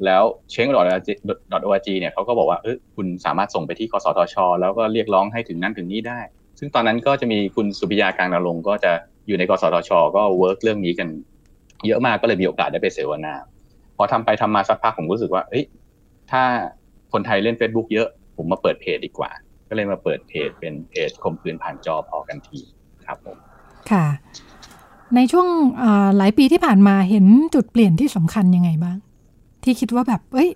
[0.05, 6.19] แล้ว change.org เนี่ยเขาก็บอกว่าเออคุณสามารถส่งไปที่กสทช แล้วก็เรียกร้องให้ถึงนั้นถึงนี้ได้
[6.59, 8.91] ซึ่งตอนนั้นก็จะมีคุณสุพิยาการนรงก็จะ
[9.27, 11.07] อยู่ในกสทช ก็เวิร์กเรื่องนี้กัน
[11.87, 13.33] เยอะมากก็เลยมีโอกาสได้ไปเสวนา
[13.97, 15.65] พอทำไปทำมาสักพักผมรู้สึกว่าเอ้ย
[16.31, 16.43] ถ้า
[17.13, 18.07] คนไทยเล่น Facebook เยอะ
[18.37, 19.31] ผมมาเปิดเพจดีกว่า
[19.69, 22.59] ก็เลยมาเปิดเพจเป็นเพจคมคืนผ่านจอพอกันที
[23.05, 23.37] ครับผม
[23.91, 24.05] ค่ะ
[25.15, 25.47] ในช่วง
[26.17, 28.97] หลายปีที่ผ่านมาเห็นจุดเปลี่ยนที่สำคัญยังไงบ้าง
[29.63, 30.49] ที่คิดว่าแบบเอ้ย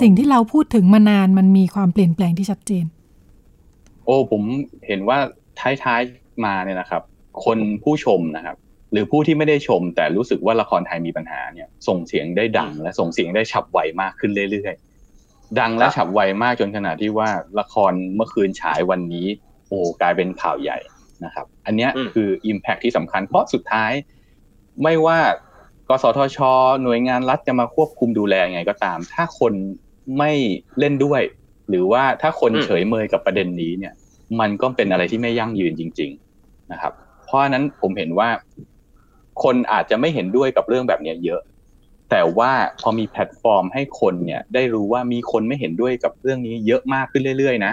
[0.00, 2.84] สิ่งที่เราพูดถึงมานานมันมีความเปลี่ยนแปลงที่ชัดเจน
[4.04, 4.42] โอ้ผม
[4.86, 5.18] เห็นว่า
[5.82, 7.02] ท้ายๆมาเนี่ยนะครับ
[7.44, 8.65] คนผู้ชมนะครับห
[8.96, 17.28] รือผู้ที่ไม่ได้ชม แต่รู้สึกว่าละครไทยมีปัญหาเนี่ย ส่งเสียงได้ดัง และส่งเสียงได้ฉับไวมากขึ้นเรื่อยๆดังและฉับไวมากจนขนาดที่ว่า
[17.60, 19.26] ละครเมื่อคืนฉายวันนี้
[19.68, 20.78] โอ้กลายเป็นข่าวใหญ่
[21.24, 23.92] นะครับ อันเนี้ยคือ Impact ที่สำคัญเพราะสุดท้าย
[24.82, 25.18] ไม่ว่า
[25.88, 26.38] กสทช
[26.82, 29.52] หน่วยงานรัฐจะมาควบคุมดูแลยังไงก็ตาม ถ้าคน
[30.18, 30.32] ไม่
[30.78, 31.22] เล่นด้วย
[31.68, 33.94] หรือว่าถ้าคนเฉยเมยกับประเด็นนี้เนี่ย
[34.40, 36.92] มันก็เป็นอะไรที่ไม่ยั่งยืนจริง ๆนะครับ
[37.24, 38.28] เพราะนั้นผมเห็นว่า
[39.42, 41.40] คนอาจจะไม่เห็นด้วยกับเรื่องแบบนี้เยอะ
[42.10, 47.72] แต่ว่าพอมีแพลตฟอร์มให้คนเนี่ย ได้รู้ว่ามีคนไม่เห็นด้วยกับเรื่องนี้เยอะมากขึ้นเรื่อย ๆ นะ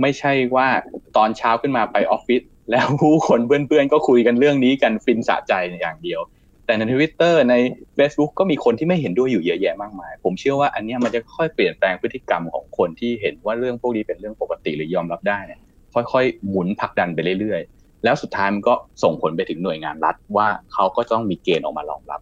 [0.00, 0.68] ไม่ใช่ว่า
[1.16, 6.20] ตอนเช้าขึ้นมาไปออฟฟิศแล้วผู้คนเพื่อนๆก็คุยกันเรื่องนี้กันฟินสะใจอย่างเดียว
[6.66, 7.54] แต่ในทวิตเตอร์ใน
[7.98, 15.60] Facebook ก็มีคนที่ไม่เห็นด้วยอยู่เยอะแยะมากมาย ผมเชื่อว่าอันนี้มันจะค่อยเปลี่ยนแปลงพฤติกรรมของคนที่เห็นว่าเรื่องพวกนี้เป็นเรื่องปกติหรือยอมรับได้เนี่ย
[15.94, 22.20] ค่อยๆ หมุนผลักดันไปเรื่อยๆ แล้วสุดท้ายมันก็ส่งผลไปถึงหน่วยงานรัฐว่าเขาก็ต้องมีเกณฑ์ออกมารองรับ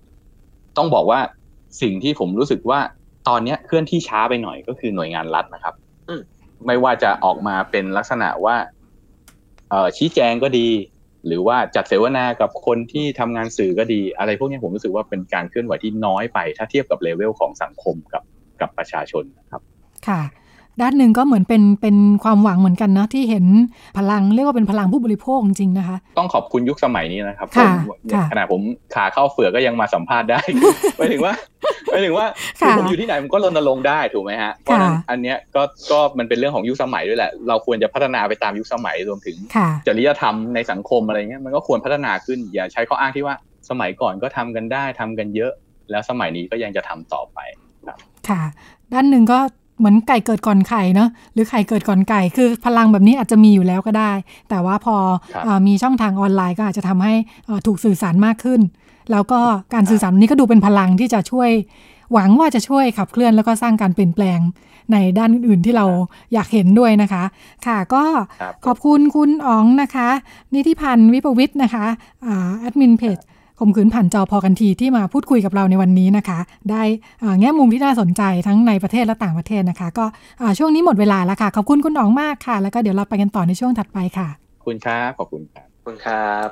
[0.76, 1.20] ต้องบอกว่า
[1.82, 2.80] สิ่งที่ผมรู้สึกว่า
[3.28, 5.74] ตอนนี้เคลื่อนที่ช้าไปหน่อยก็คือหน่วยงานรัฐนะครับ
[6.66, 8.56] ไม่ว่าจะออกมาเป็นลักษณะว่า
[9.70, 10.68] เอชี้แจงก็ดี
[11.26, 18.22] หรือว่าจัดเสวนากับคนที่ทำงานสื่อก็ดี อะไรพวกนี้ผมรู้สึกว่าเป็นการเคลื่อนไหวที่น้อยไป ถ้าเทียบกับเลเวลของสังคมกับ
[18.60, 19.62] กับประชาชนนะครับ
[20.08, 20.20] ค่ะ
[20.82, 23.44] ด้านหนึ่งก็เหมือนเป็นเป็นความหวังเหมือนกันนะที่เห็น
[23.98, 27.48] พลังเรียกว่าเป็นพลังผู้บริโภคจริงๆนะคะ ต้องขอบคุณยุคสมัยนี้นะครับ
[28.30, 28.60] ขณะผม
[28.94, 30.40] ขาเข้าเฟือก็ยังมาสัมภาษณ์ได้
[30.96, 31.34] หมายถึงว่า
[31.86, 32.26] หมายถึงว่า
[32.58, 39.36] คือผมอยู่ที่ไหนผมก็รณรงค์ได้ถูกไหมฮะเพราะนั้นอันเนี้ยก็ก็มันเป็นเรื่องของยุคสมัยด้วยแหละ เราควรจะพัฒนาไปตามยุคสมัยรวมถึง
[39.86, 43.34] จริยธรรมในสังคมอะไรเงี้ยมันก็ควรพัฒนาขึ้นอย่าใช้ข้ออ้างที่ว่า
[43.70, 45.52] สมัยก่อนก็ทำกันได้ทำกันเยอะ
[45.90, 47.38] แล้วสมัยนี้ก็ยังจะทำต่อไป
[47.88, 48.42] ครับค่ะ
[48.92, 49.38] ด้านหนึ่งก็
[49.80, 54.12] เหมือนไก่เกิดก่อนไข่เนาะหรือไข่เกิดก่อนไก่ คือพลังแบบนี้อาจจะมีอยู่แล้วก็ได้
[54.50, 54.96] แต่ว่าพอ
[55.46, 57.14] อมีช่องทางออนไลน์ก็อาจจะทำให้
[57.66, 58.60] ถูกสื่อสารมากขึ้น
[59.10, 59.40] แล้วก็
[59.74, 61.50] การสื่อสารนี้ก็ดูเป็นพลังที่จะช่วย
[62.12, 64.38] หวังว่าจะช่วยขับเคลื่อนแล้วก็สร้างการเปลี่ยนแปลง
[64.92, 65.86] ในด้านอื่นๆที่เรา
[66.32, 67.22] อยากเห็นด้วยนะคะ
[67.66, 68.04] ค่ะก็
[68.66, 70.08] ขอบคุณคุณอ๋องนะคะ
[70.54, 71.86] นิติพันธ์วิปวิทย์นะคะ
[72.60, 73.18] แอดมินเพจ
[73.60, 76.38] คมขืนผ่านจอพอกันทีที่มาพูดคุยกับเราในวันนี้นะคะ
[76.70, 76.82] ได้
[77.40, 80.04] แง่มุมที่น่าสนใจทั้งในประเทศและต่างประเทศนะคะ ก็
[80.58, 84.28] ช่วงนี้หมดเวลาแล้วค่ะ ขอบคุณคุณอ๋องมากค่ะ แล้วก็เดี๋ยวเราไปกันต่อในช่วงถัดไปค่ะ
[84.64, 86.48] คุณครับขอบคุณครับคุณครับ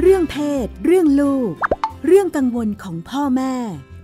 [0.00, 1.52] เรื่องเพศ เรื่องลูก
[2.06, 3.54] เรื่องกังวลของพ่อแม่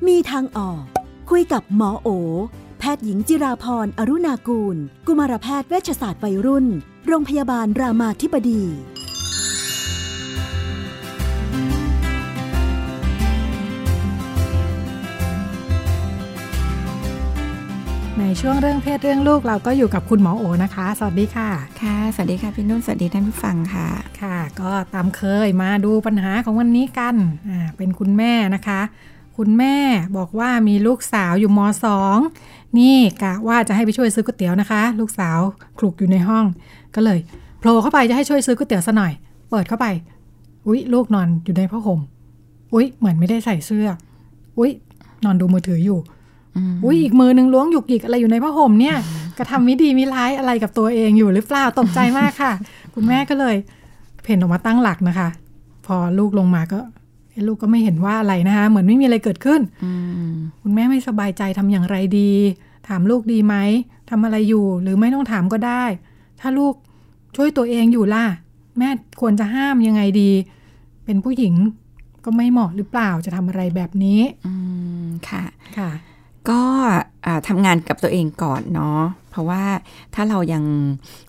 [0.07, 0.83] มีทางออก
[1.31, 2.09] คุยกับหมอโอ
[2.85, 6.67] แพทย์หญิงจิราพรอรุณากูล กุมารแพทย์เวชศาสตร์วัยรุ่น
[7.07, 8.63] โรงพยาบาลรามาธิบดี
[18.19, 21.51] ในช่วงเรื่องเพศเรื่องลูกเราก็อยู่กับคุณหมอโอนะคะ สวัสดีค่ะ
[21.83, 23.89] ค่ะ สวัสดีค่ะพี่นุ่น สวัสดีท่านผู้ฟังค่ะ
[24.21, 27.17] ค่ะ ก็ตามเคยมาดูปัญหาของวันนี้กัน
[27.49, 28.81] อ่า เป็นคุณแม่นะคะ
[29.37, 29.77] คุณแม่
[30.17, 32.19] บอกว่ามีลูกสาวอยู่มสอง
[32.79, 35.39] นี่กะว่าจะให้ไปช่วยซื้อก๋วยเตี๋ยวนะคะ ลูกสาว
[35.79, 36.45] คลุกอยู่ในห้อง
[36.95, 37.19] ก็เลย
[37.59, 39.13] โผล่เข้าไปจะให้ช่วยซื้อก๋วยเตี๋ยวซะหน่อย
[39.51, 39.87] เปิดเข้าไป
[40.67, 42.01] อุ๊ย ลูกนอนอยู่ในผ้าห่ม
[42.75, 43.89] อุ๊ย เหมือนไม่ได้ใส่เสื้อ
[44.59, 44.71] อุ๊ย
[45.25, 45.99] นอนดูมือถืออยู่
[46.85, 48.97] อุ้ยอีกมือนึงล้วงหยุกหยิกอะไรอยู่ในผ้าห่มเนี่ย
[49.39, 52.53] กระทำมิดีมิร้ายอะไรกับตัวเองอยู่หรือเปล่าตกใจมากค่ะ
[52.95, 53.57] คุณแม่ก็เลย
[54.23, 55.29] เพ่นออกมาตั้งหลักนะคะ
[55.87, 56.81] พอลูกลงมาก็
[57.47, 59.61] ลูกก็ไม่เห็นว่าอะไรนะคะเหมือนไม่มีอะไรเกิดขึ้น
[60.63, 62.33] คุณแม่ไม่สบายใจทำอย่างไรดี
[62.89, 63.55] ถามลูกดีไหม
[64.11, 65.85] ทำอะไรอยู่หรือไม่ต้องถามก็ได้
[66.41, 66.75] ถ้าลูก
[67.37, 68.25] ช่วยตัวเองอยู่ล่ะ
[68.79, 68.89] แม่
[69.21, 70.31] ควรจะห้ามยังไงดี
[71.05, 71.55] เป็นผู้หญิง
[72.25, 74.53] ก็ไม่เหมาะหรือเปล่าจะทำอะไรแบบนี้อื
[75.05, 75.45] มค่ะ
[75.79, 75.91] ค่ะ
[76.51, 76.63] ก็
[77.49, 79.65] ทำงานกับตัวเองก่อนเนาะเพราะว่า
[80.15, 80.65] ถ้าเรายัง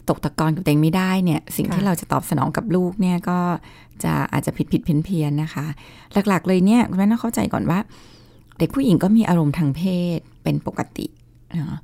[0.10, 3.40] ตกตะกอนกับตัวเองไม่ได้เนี่ย สิ่งที่เราจะตอบสนองกับลูกเนี่ยก็
[4.04, 5.66] จะอาจจะผิดผิดเพี้ยนเพียนนะคะ
[6.28, 7.80] หลักๆ เลยเนี่ยคุณแม่ต้องเข้าใจก่อนว่า
[8.58, 9.82] เด็กผู้หญิงก็มีอารมณ์ทางเพ
[10.16, 11.06] ศเป็นปกติ
[11.54, 11.78] นะ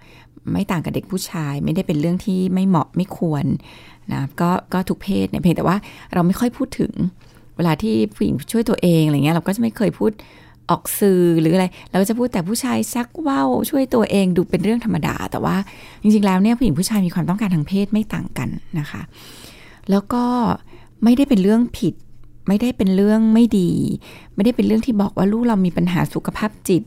[0.51, 3.45] ไม่ต่างกับเด็กผู้ชาย ไม่ได้เป็นเรื่องที่ไม่เหมาะไม่ควร
[4.11, 5.77] นะก็ก็ทุกเพศเนี่ยเพียงแต่ว่า
[6.13, 6.91] เราไม่ค่อยพูดถึง
[7.57, 10.11] เวลาที่ผู้หญิงช่วยตัวเองอะไรเงี้ยเราก็จะไม่เคยพูด
[10.69, 15.55] ออกสื่อหรืออะไร เราจะพูดแต่ผู้ชายซักว่าวช่วยตัวเองดูเป็นเรื่องธรรมดา แต่ว่า
[16.01, 18.49] จริงๆแล้วเนี่ยผู้หญิงผู้ชายมีความต้องการทางเพศไม่ต่างกัน
[18.79, 19.01] นะคะ
[19.91, 20.23] แล้วก็
[21.03, 21.93] ไม่ได้เป็นเรื่องผิด
[22.49, 23.71] ไม่ได้เป็นเรื่องไม่ดี
[24.35, 26.81] ไม่ได้เป็นเรื่องที่บอกว่าลูกเรามีปัญหาสุขภาพจิต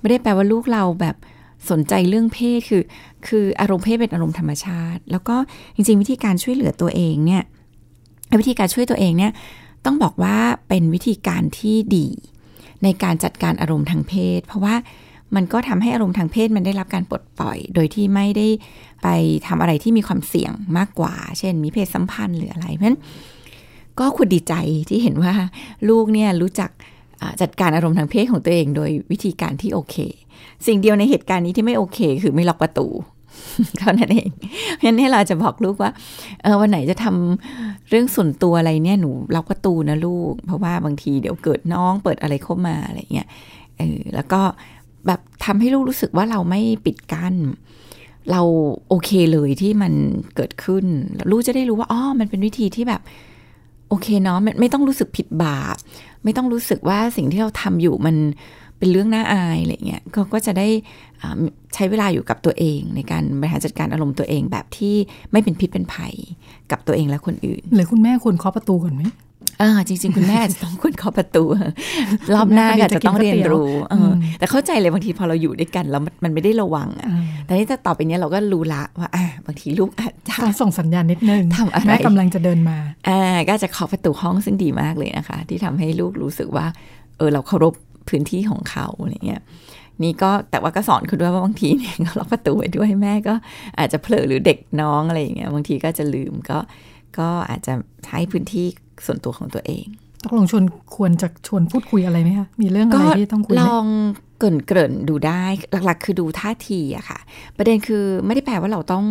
[0.00, 1.16] ไม่ได้แปลว่าลูกเราแบบ
[1.70, 2.82] สนใจเรื่องเพศคือ
[3.26, 5.36] คืออารมณ์เพศเป็นอารมณ์ธรรมชาติ แล้วก็
[5.74, 7.42] จริงๆ วิธีการช่วยเหลือตัวเองเนี่ย
[8.40, 9.32] วิธีการช่วยตัวเองเนี่ย
[9.84, 10.36] ต้องบอกว่า
[10.68, 12.08] เป็นวิธีการที่ดี
[12.82, 14.74] ในการจัดการอารมณ์ทางเพศ เพราะว่า
[15.34, 18.48] มันก็ทำให้อารมณ์ทางเพศมันได้รับการปลดปล่อย โดยที่ไม่ได้
[19.02, 19.08] ไป
[19.46, 22.98] ทำอะไรที่มีความเสี่ยงมากกว่า เช่น มีเพศสัมพันธ์หรืออะไรเพราะฉะนั้น
[24.00, 24.54] ก็ควรดีใจ
[24.88, 25.32] ที่เห็นว่า
[25.88, 26.70] ลูกเนี่ยรู้จัก
[27.40, 29.96] จัดการอารมณ์ทางเพศของตัวเองโดยวิธีการที่โอเค
[30.66, 32.86] สิ่งเดียวในเหตุการณ์นี้ที่ไม่โอเค คือไม่ล็อกประตู
[33.78, 34.30] เท่านั้นเอง
[34.76, 35.90] เพราะฉะนั้นเราจะบอกลูกว่า
[36.42, 43.28] เออวันไหนจะทำเรื่องส่วนตัวอะไรเนี่ยหนูล็อกประตูนะลูก เพราะว่าบางทีเดี๋ยวเกิดน้องเปิดอะไรเข้ามาอะไรเงี้ย
[43.78, 44.40] เออแล้วก็
[45.06, 47.34] แบบทำให้ลูกรู้สึกว่าเราไม่ปิดกัน้น
[48.30, 48.40] เรา
[48.88, 49.92] โอเคเลยที่มัน
[50.36, 50.84] เกิดขึ้น
[51.30, 53.02] ลูกจะได้รู้ว่าอ๋อมันเป็นวิธีที่แบบ
[53.88, 55.76] โอเคเนาะไม่ต้องรู้สึกผิดบาป
[56.24, 58.16] ไม่ต้องรู้สึกว่าสิ่งที่เราทำอยู่มัน
[58.78, 60.68] เป็นเรื่องน่าอายอะไรเงี้ยก็ก็จะได้
[61.74, 64.94] ใช้เวลาอยู่กับตัวเอง ในการบริหารจัดการอารมณ์ตัวเองแบบที่
[65.32, 66.14] ไม่เป็นพิษเป็นภัย
[66.70, 69.02] กับตัวเองและคนอื่น หรือคุณแม่ควรเคาะประตูก่อนไหม
[69.60, 71.44] อ่าจริง ๆ คุณแม่จะต้องควรเคาะประตู
[72.34, 73.70] รอบหน้าก็จะต้องเรียนรู้
[74.38, 77.08] แต่เข้าใจเลยบางทีพอเราอยู่ด้วยกันแล้วมันไม่ได้ระวังอะ
[77.44, 82.78] แต่นี่จะต่อไปนี้เราก็รู้ละว่าอ่าบางทีลูกอาจจะต้องส่งสัญญาณนิดนึงทำอะไรแม่กำลังจะเดินมา
[83.08, 86.66] อ่าก็จะเคาะประตูห้องซึ่งดีมากเลยนะคะ ที่ทำให้ลูกรู้สึกว่า
[87.18, 87.74] เออเราเคารพ
[88.08, 89.42] พื้นที่ของเขาอะไรเงี้ย
[90.02, 93.34] นี่ก็แต่ว่าก็สอนคุณด้วยว่าบางทีเนี่ยล็อกประตูไว้ด้วยแม่ก็
[93.78, 96.58] อาจจะเผลอหรือเด็กน้องอะไรอย่างเงี้ยบางทีก็จะลืมก็
[97.18, 97.72] ก็อาจจะ
[98.04, 98.66] ใช้พื้นที่
[99.06, 99.86] ส่วนตัวของตัวเอง
[100.24, 100.64] ต้องลงชวน
[100.96, 103.86] ควรจะชวนพูดคุยอะไรไหมคะมีเรื่องอะไรที่ต้องคุยลอง
[104.38, 105.44] เกินเกินดูได้
[105.86, 107.18] หลัก ๆ คือดูท่าทีอะค่ะ
[107.56, 109.06] ประเด็นคือไม่ได้แปลว่าเราต้อง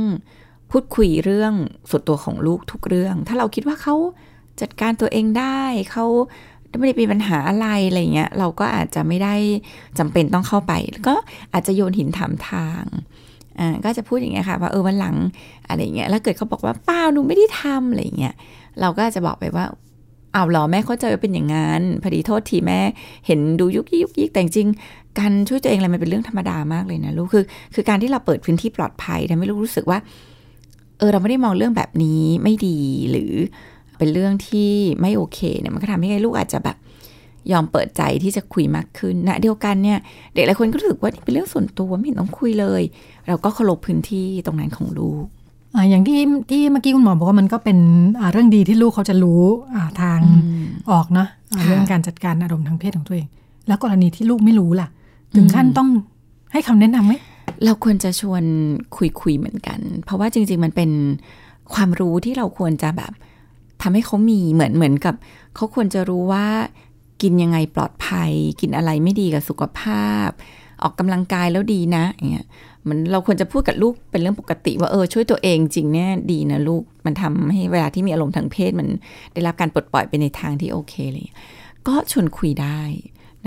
[0.71, 1.53] พูดคุยเรื่อง
[1.89, 3.95] ส่วนตัวของลูกทุกเรื่อง ถ้าเราคิดว่าเขา
[4.61, 5.61] จัดการตัวเองได้
[5.91, 6.05] เขา
[6.79, 9.36] ไม่ได้มีปัญหาอะไรอะไรเงี้ย เราก็อาจจะไม่ได้
[9.99, 10.73] จำเป็นต้องเข้าไป
[11.07, 11.15] ก็
[11.53, 12.84] อาจจะโยนหินถามทาง
[13.59, 15.15] อ่าก็จะพูดอย่างเงี้ยค่ะว่าเออวันหลัง
[15.67, 18.36] อะไรเงี้ยแล้วเกิดเขาบอกว่าเปล่าหนูไม่ได้ทำอะไรเงี้ย
[18.82, 19.65] เราก็จะบอกไปว่า
[20.34, 22.80] เอาหรอแม่เข้าใจว่าเป็นอย่างนั้นพอดีโทษทีแม่
[23.28, 24.67] เห็นดูยุกยิกยุกยิกแต่จริง
[25.19, 27.43] การช่วยตัวเองอะไรมันเป็นเรื่องธรรมดามากเลยนะลูกคือ
[27.76, 29.99] คือการที่เราเปิดพื้นที่ปลอดภัยทำให้ลูกรู้สึกว่า
[30.97, 32.80] เออเราไม่ได้มองเรื่องแบบนี้ไม่ดี
[33.11, 33.34] หรือ
[33.97, 34.71] เป็นเรื่องที่
[35.01, 36.78] ไม่โอเคเนี่ยมันก็ทำให้ลูกอาจจะแบบ
[37.51, 39.99] ยอมเปิดใจที่จะคุยมากขึ้นนะเดียวกันเนี่ย
[40.34, 42.82] เด็กหลายคนก็รู้สึกว่านี่เป็นเรื่องส่วนตัวไม่เห็นต้องคุยเลย
[43.28, 45.26] เราก็เคารพพื้นที่ตรงนั้นของลูก
[45.89, 46.19] อย่างที่
[46.49, 47.78] ที่เมื่อกี้คุณหมอบอกว่ามันก็เป็น
[48.32, 49.43] เรื่องดีที่ลูกเขาจะรู้
[50.01, 50.19] ทาง
[50.91, 51.28] ออกเนาะ
[51.67, 53.28] เรื่องการจัดการอารมณ์ทางเพศของตัวเอง
[53.67, 54.88] แล้วกรณีที่ลูกไม่รู้ล่ะ
[55.36, 55.89] ถึงขั้นต้อง
[56.51, 57.13] ให้คำแนะนำไหม
[57.65, 58.43] เราควรจะชวน
[58.95, 60.91] คุยคุยเหมือนกัน เพราะว่าจริง ๆ มันเป็น
[61.74, 63.11] ความรู้ที่เราควรจะแบบ
[63.82, 65.15] ทำให้เขามีเหมือนเหมือนกับ
[65.55, 66.45] เขาควรจะรู้ว่า
[67.21, 70.30] กินยังไงปลอดภัย กินอะไรไม่ดีกับสุขภาพ
[70.84, 72.47] ออกกำลังกายแล้วดีนะอย่างเงี้ย
[72.88, 78.88] มันเราควรจะพูดกับลูกเป็นเรื่องปกติ ว่าเออช่วยตัวเองจริงเนี่ยดีนะลูกมันทำให้เวลาที่มีอารมณ์ทางเพศมัน
[79.34, 81.38] ได้รับการปลดปล่อยไปในทางที่โอเคเลย
[81.88, 82.81] ก็ชวนคุยได้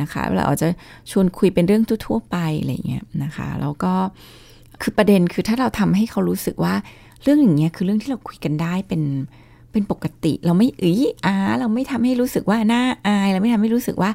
[0.00, 0.68] นะคะเราอาจจะ
[1.10, 3.92] ชวนคุยเป็นเรื่องทั่วไปอะไรเงี้ยนะคะแล้วก็
[4.82, 6.74] คือประเด็นคือถ้าเราทำให้เขารู้สึกว่า
[7.22, 9.02] เรื่องอย่างเงี้ยคือเรื่องที่เราคุยกันได้เป็น
[9.72, 14.10] เป็นปกติ เราไม่อึยอาเราไม่ทำให้รู้สึกว่าน่าอายเราไม่ทำให้รู้สึกว่า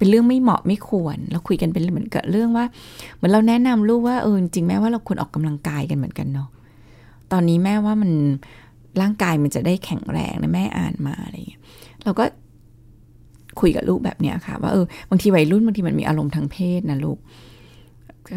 [0.00, 2.64] เป็นเรื่องไม่เหมาะไม่ควร เราคุยกันเป็นเหมือนกับเรื่องว่า
[3.16, 6.48] เหมือนเราแนะนำลูกว่าเออจริงแม่ว่าเราควรออกกำลังกายกันเหมือนกันเนาะ
[7.32, 8.12] ตอนนี้แม่ว่ามัน
[9.00, 11.60] ร่างกายมันจะได้แข็งแรงนะแม่อ่านมาอะไรอย่างเงี้ย
[12.04, 12.24] เราก็
[13.60, 17.18] คุยกับลูกแบบเนี้ยค่ะ ว่าเออบางทีวัยรุ่นบางทีมันมีอารมณ์ทางเพศนะลูก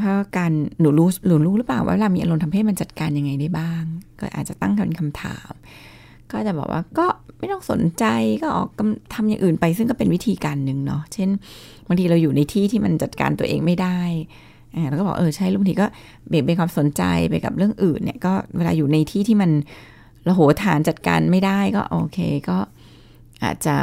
[0.03, 3.83] ถ้าการหนูรู้หนูรู้หรือเปล่าว่าเวลามีอารมณ์ทางเพศมันจัดการยังไงได้บ้าง
[4.19, 5.51] ก็อาจจะตั้งเป็นคำถาม
[6.33, 7.07] ก็จะบอกว่าก็
[7.39, 8.05] ไม่ต้องสนใจ
[8.41, 8.69] ก็ออก
[9.13, 11.29] ทำอย่างอื่นไป ซึ่งก็เป็นวิธีการหนึ่งเนาะเช่น
[11.87, 13.99] บางทีเราอยู่ในที่ที่มันจัดการตัวเองไม่ได้
[14.89, 15.87] แล้วก็บอกเออใช่บางทีก็
[16.27, 19.51] เบี่ยงเบนความสนใจไปกับเรื่องอื่นเนี่ยก็เวลาอยู่ในที่ที่มัน
[20.27, 22.17] ระโหฐานจัดการไม่ได้ก็โอเค
[22.49, 22.57] ก็
[23.43, 23.75] อาจจะ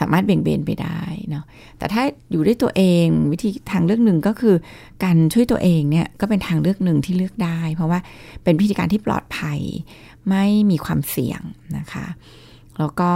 [0.00, 1.00] สามารถเบี่ยงเบนไปได้
[1.30, 1.44] เนาะ
[1.78, 4.54] แต่ถ้าอยู่ด้วยตัวเองวิธีทางเลือกหนึ่งก็คือ
[5.04, 7.98] การช่วยตัวเองเนี่ยก็เป็นทางเลือกหนึ่งที่เลือกได้ เพราะว่า
[8.44, 9.60] เป็นวิธีการที่ปลอดภัย
[10.30, 11.42] ไม่มีความเสี่ยง
[11.78, 12.06] นะคะ
[12.78, 13.10] แล้วก็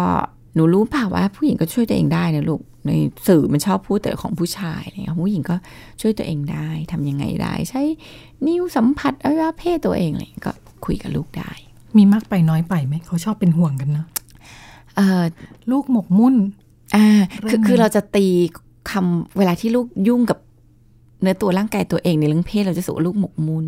[0.55, 2.93] หนูรู้เปล่าว่าผู้หญิงก็ช่วยตัวเองได้นะลูกใน
[3.27, 5.57] สื่อมันชอบพูดแต่ของผู้ชายเนี่ยผู้หญิงก็
[6.01, 7.83] ช่วยตัวเองได้ทำยังไงได้ ใช้
[8.47, 10.53] นิ้วสัมผัสอวัยวะเพศตัวเองอะไรก็
[10.85, 11.51] คุยกับลูกได้
[11.97, 14.07] มีมากไปน้อยไปไหมเขาชอบเป็นห่วงกันนะ
[15.71, 16.37] ลูกหมกมุ่น
[16.97, 17.07] อ่า
[17.49, 18.27] คือคือเราจะตี
[18.91, 20.39] คำเวลาที่ลูกยุ่งกับ
[21.23, 23.67] เนื้อตัวร่างกายตัวเองในเรื่องเพศเราจะสูว่าลูกหมกมุ่น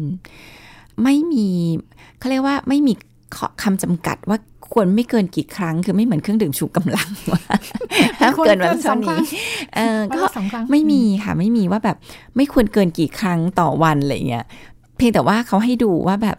[1.03, 1.49] ไม่มี
[2.19, 2.93] เขาเรียกว่าไม่มี
[3.63, 4.39] คำจำกัดว่า
[4.73, 7.43] ควรไม่เกินกี่ครั้ง คือไม่เหมือนเครื่องดื่มชูกำลังว่า
[8.21, 9.19] ถ้าเกินวันเท่านี้
[10.17, 10.23] ก็
[10.71, 11.97] ไม่มีค่ะ ไม่มีว่าแบบ
[12.37, 14.45] ไม่ควรเกินกี่ครั้งต่อวันอะไรเงี้ย
[14.97, 16.37] เพียงแต่ว่าเขาให้ดูว่าแบบ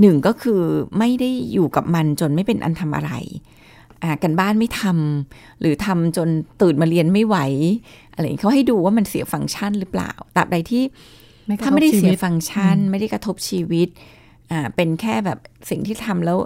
[0.00, 0.60] หนึ่งก็คือ
[0.98, 3.12] ไม่ได้อยู่กับมันจนไม่เป็นอันทำอะไร
[4.02, 6.28] อ่ากันบ้านไม่ทำหรือทำจน
[6.60, 7.36] ตื่นมาเรียนไม่ไหว
[8.14, 10.82] อะไรเขาให้ดูว่ามันเสียฟังก์ชันหรือเปล่าตราบใดที่
[11.64, 13.88] ถ้าไม่ได้เสียฟังก์ชัน ไม่ได้กระทบชีวิต
[14.50, 15.38] อ่าเป็นแค่แบบ
[15.70, 16.38] สิ่งที่ทำแล้ว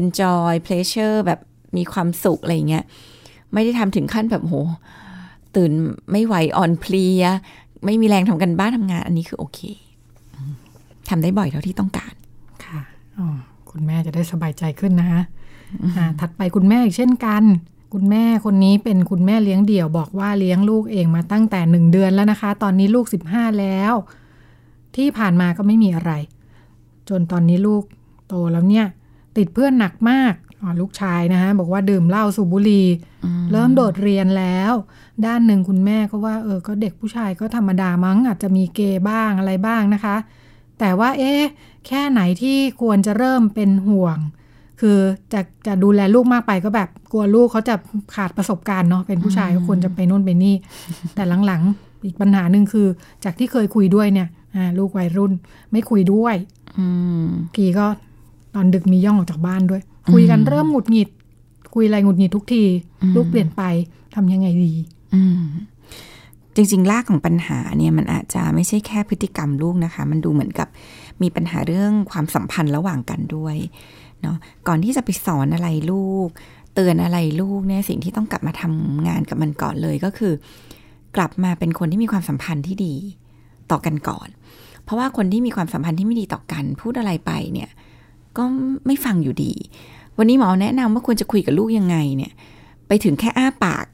[0.00, 1.40] enjoy pleasure แบบ
[1.76, 2.84] มีความสุขอะไรเงี้ย
[3.52, 4.54] ไม่ได้ทำถึงขั้นแบบโห
[5.54, 5.72] ตื่น
[6.10, 7.22] ไม่ไหวอ่อนเพลีย
[7.84, 9.60] ไม่มีแรงทำกันบ้านทำงาน อันนี้คือโอเค
[11.08, 12.14] ทำได้บ่อยเท่าที่ต้องการ
[12.64, 12.80] ค่ะ
[13.18, 13.26] อ๋อ
[13.70, 15.22] คุณแม่จะได้สบายใจขึ้นนะคะ
[15.96, 17.42] อ่าถัดไปคุณแม่อีกเช่นกัน
[17.94, 23.92] คุณแม่คนนี้เป็นคุณแม่เลี้ยงเดี่ยวบอกว่าเลี้ยงลูกเองมาตั้งแต่หนึ่งเดือนแล้วนะคะ ตอนนี้ลูกสิบห้าแล้ว
[24.96, 26.12] ที่ผ่านมาก็ไม่มีอะไร
[27.10, 27.82] จนตอนนี้ลูก
[28.28, 28.86] โตแล้วเนี่ย
[29.36, 32.86] ติดเพื่อนหนักมากอ๋อลูกชายนะคะบอกว่าดื่มเหล้าสูบบุหรี่
[33.52, 34.72] เริ่มโดดเรียนแล้ว
[35.26, 40.16] ด้านหนึ่งคุณแม่ก็ว่าเออก็เด็กผู้ชายก็ธรรมดามั้ง อาจจะมีเกย์บ้างอะไรบ้างนะคะ
[40.78, 41.42] แต่ว่าเอ๊ะ
[41.86, 44.18] แค่ไหนที่ควรจะเริ่มเป็นห่วง
[44.80, 44.98] คือ
[45.32, 47.74] จะจะดูแลลูกมากไปก็แบบ กลัวลูกเขาจะ
[48.14, 50.54] ขาดประสบการณ์เนาะเป็นผู้ชายก็ควรจะไปโน่นไปนี่
[51.14, 52.86] แต่หลังๆอีกปัญหาหนึ่งคือ
[53.24, 55.32] จากที่เคยคุยด้วยเนี่ยอ่าลูกวัยรุ่น
[55.72, 56.59] ไม่คุยด้วยอืม
[57.56, 57.86] กีก็
[58.54, 61.08] ตอนดึกมีย่องออกจากบ้านด้วย คุยกันเริ่มหงุดหงิด
[61.74, 62.62] คุยอะไรหงุดหงิดทุกที
[63.14, 63.62] ลูกเปลี่ยนไป
[64.14, 64.72] ทำยังไงดี
[65.14, 65.44] อืม
[66.54, 70.68] จริงๆรากของปัญหาเนี่ยมันอาจจะไม่ใช่แค่พฤติกรรมลูกนะคะ มันดูเหมือนกับ
[71.22, 73.56] มีปัญหาเรื่องความสัมพันธ์ระหว่างกันด้วย
[74.22, 74.36] เนาะ
[74.68, 76.28] ก่อนที่จะไปสอนอะไรลูก
[76.74, 80.32] เตือนอะไรลูกเนี่ยสิ่งที่ต้องกลับมาทำงานกับมันก่อนเลยก็คือ
[81.16, 82.94] กลับมาเป็นคนที่มีความสัมพันธ์ที่ดี
[83.70, 84.28] ต่อกันก่อน
[84.90, 87.70] เพราะว่าคนที่มีความสัมพันธ์ที่ไม่ดีต่อกันพูดอะไรไปเนี่ย
[88.36, 88.44] ก็
[88.86, 89.52] ไม่ฟังอยู่ดี
[90.18, 92.32] วันนี้หมอแนะนำว่าควรจะคุยกับลูกยังไงเนี่ย
[92.88, 93.84] ไปถึงแค่อ้าปาก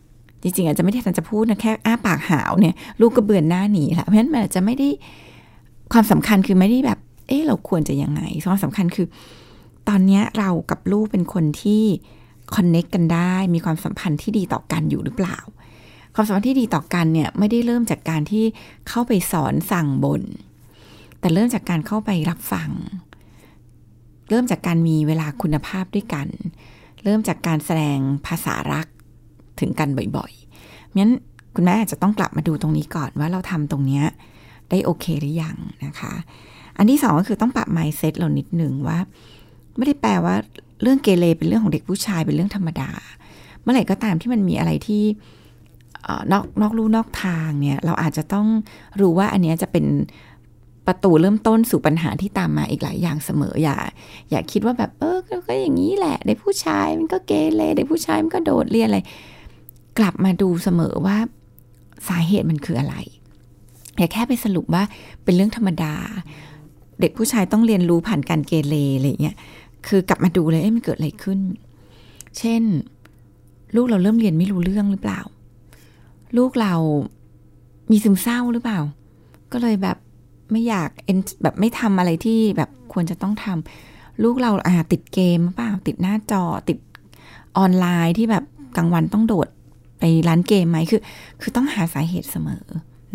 [0.42, 4.88] จริงๆอาจจะไม่ได้ทันจะพูดนะแค่อ้าปากหาวเนี่ยลูกก็เบือนหน้าหนีละเพราะฉะนั้นมันอาจจะไม่ได้
[5.92, 8.20] ความสำคัญคือไม่ได้แบบ เอ๊ะเราควรจะยังไง
[8.50, 9.06] ความสำคัญคือ
[9.88, 11.82] ตอนนี้เรากับลูกเป็นคนที่
[12.56, 15.38] คอนเน็กกันได้ มีความสัมพันธ์ที่ดีต่อกันอยู่หรือเปล่า
[16.14, 18.44] ความสัมพันธ์ที่ดีต่อกันเนี่ยไม่ได้เริ่มจากการที่
[18.88, 20.22] เข้าไปสอนสั่งบน
[21.20, 22.70] แต่เริ่มจากการเข้าไปรับฟัง
[24.28, 26.28] เริ่มจากการมีเวลาคุณภาพด้วยกัน
[27.04, 28.86] เริ่มจากการแสดงภาษารัก
[29.60, 31.10] ถึงกันบ่อยๆงั้น
[31.54, 34.04] คุณแม่อาจจะต้องกลับมาดูตรงนี้ก่อนว่าเราทำตรงเนี้ย
[34.70, 36.12] ได้โอเคหรือยังนะคะ
[36.76, 38.98] อันที่สองก็คือต้องปรับ mindset เรานิดหนึ่งว่า
[39.76, 40.34] ไม่ได้แปลว่า
[40.82, 42.90] เรื่องเกเรเป็นเรื่องของเด็กผู้ชายเป็นเรื่องธรรมดา
[43.62, 45.02] เมื่อไหร่ก็ตามที่มันมีอะไรที่
[46.06, 48.46] อนอกนอกลู่นอกทางเนี่ย เราอาจจะต้อง
[49.00, 49.84] รู้ว่าอันเนี้ยจะเป็น
[50.86, 53.76] ประตูเริ่มต้นสู่ปัญหาที่ตามมาอีกหลายอย่างเสมออย่า
[54.30, 55.18] อย่าคิดว่าแบบเออ
[55.48, 59.00] ก็อย่างนี้แหละเด็กผู้ชายมันก็เกเรเด็กผู้ชายมันก็โดดเรียนอะไร
[59.98, 61.16] กลับมาดูเสมอว่า
[62.08, 62.94] สาเหตุมันคืออะไร
[63.98, 64.82] อย่าแค่ไปสรุปว่า
[65.24, 65.94] เป็นเรื่องธรรมดา
[67.00, 69.36] เด็กผู้ชายต้องเรียนรู้ผ่านการเกเรอะไรเงี้ย
[69.86, 71.40] คือกลับมาดูเลยเอ๊ะมันเกิดอะไรขึ้น
[72.38, 72.62] เช่น
[73.74, 75.20] ลูกเราเริ่มเรียนไม่รู้เรื่องหรือเปล่า
[76.36, 76.74] ลูกเรา
[77.90, 78.78] มีซึมเศร้าหรือเปล่า
[79.52, 79.96] ก็เลยแบบ
[80.50, 86.78] ไม่อยากเอ็นแบบไม่ทำอะไรที่แบบควรจะต้องทำลูกเราอาติดเกมเปล่าติดหน้าจอติด
[87.58, 88.44] ออนไลน์ที่แบบ
[88.76, 89.48] กลางวันต้องโดด
[89.98, 91.00] ไปร้านเกมไหมคือ
[91.40, 92.64] คือต้องหาสาเหตุเสมอ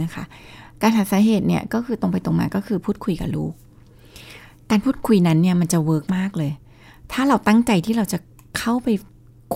[0.01, 0.23] นะคะ
[0.81, 3.53] การหาสาเหตุเนี่ยก็คือตรงไปตรงมาก็คือพูดคุยกับลูก
[4.69, 6.51] การพูดคุยนั้นเนี่ยมันจะเวิร์กมากเลย
[7.11, 8.17] ถ้าเราตั้งใจที่เราจะ
[8.57, 8.87] เข้าไป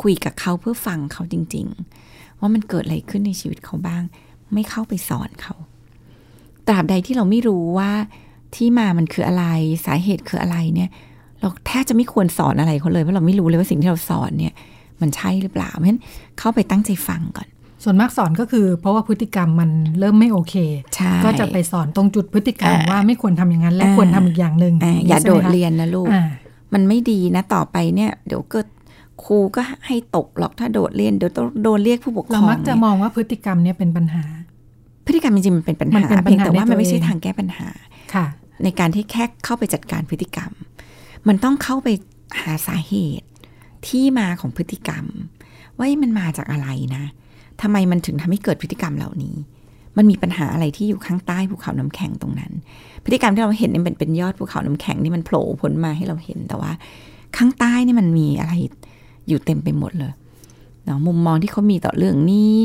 [0.01, 1.65] คุยกับเขาเพื่อฟังเขาจริง
[2.03, 4.03] ๆ ว่ามันเกิดอะไรขึ้นในชีวิตเขาบ้าง
[4.53, 5.55] ไม่เข้าไปสอนเขา
[6.68, 7.91] ตราบใดที่เราไม่รู้ว่า
[8.55, 9.45] ที่มามันคืออะไร
[9.86, 10.89] สาเหตุคืออะไรเนี่ย
[11.41, 14.53] เราแทบจะไม่ควรสอนอะไรเขาเลยเพราะเราไม่รู้เลยว่าสิ่งที่เราสอนเนี่ย
[15.01, 16.01] มันใช่หรือเปล่าเพราะฉะนั้น
[16.39, 17.47] เข้าไปตั้งใจฟังก่อน
[17.84, 20.55] ส่วนมากสอนก็คือ เพราะว่าพฤติกรรมมันเริ่มไม่โอเค
[20.95, 26.24] ใช่ก็จะไปสอนตรงจุดพฤติกรรมอ่าว่าไม่ควรทำอย่างนั้น และอ่าควรทำอีกอย่างหนึ่งอ่าอย่าใช่โดไหมดคะเรียนนะลูกอ่า
[26.74, 28.59] มันไม่ดีนะต่อไปเนี่ย เดี๋ยวก็
[29.24, 34.24] ครูก็ให้ตกหรอกถ้าโดดเรียนเดี๋ยวต้องโดนเรียกผู้ปกครเราองมักจะเนี่ยมองว่าพฤติกรรมเนี่ยเป็นปัญหา
[35.06, 37.68] พฤติกรรมจริงๆมันเป็นปัญมันหาเป็นปัญหาเพียงแต่ว่าในตัวมันไม่ใช่เองทางแก้ปัญหา
[38.14, 38.26] ค่ะ
[38.64, 40.51] ในการที่แค่เข้าไปจัดการพฤติกรรม
[41.28, 41.88] มันต้องเข้าไป
[42.41, 43.28] หาสาเหตุ
[43.88, 45.06] ที่มาของพฤติกรรม
[45.78, 47.03] ว่ามันมาจากอะไรนะ
[47.62, 49.36] ทำไมมันถึงทำให้เกิดพฤติกรรมเหล่านี้
[49.97, 52.51] มันมีปัญหาอะไรที่อยู่ข้างใต้ภูเขาน้ำแข็งตรงนั้น
[53.03, 56.72] พฤติกรรมที่เราเห็นเนี่ยเป็นเป็นยอดภูเขาน้ำแข็งที่มันโผล่พ้นมาให้เราเห็น แต่ว่า
[57.38, 58.53] ข้างใต้นี่มันมีอะไร
[59.28, 60.14] อยู่เต็มไปหมดเลย
[60.86, 62.56] เนาะมุมมองที่เขามีต่อเรื่องนี้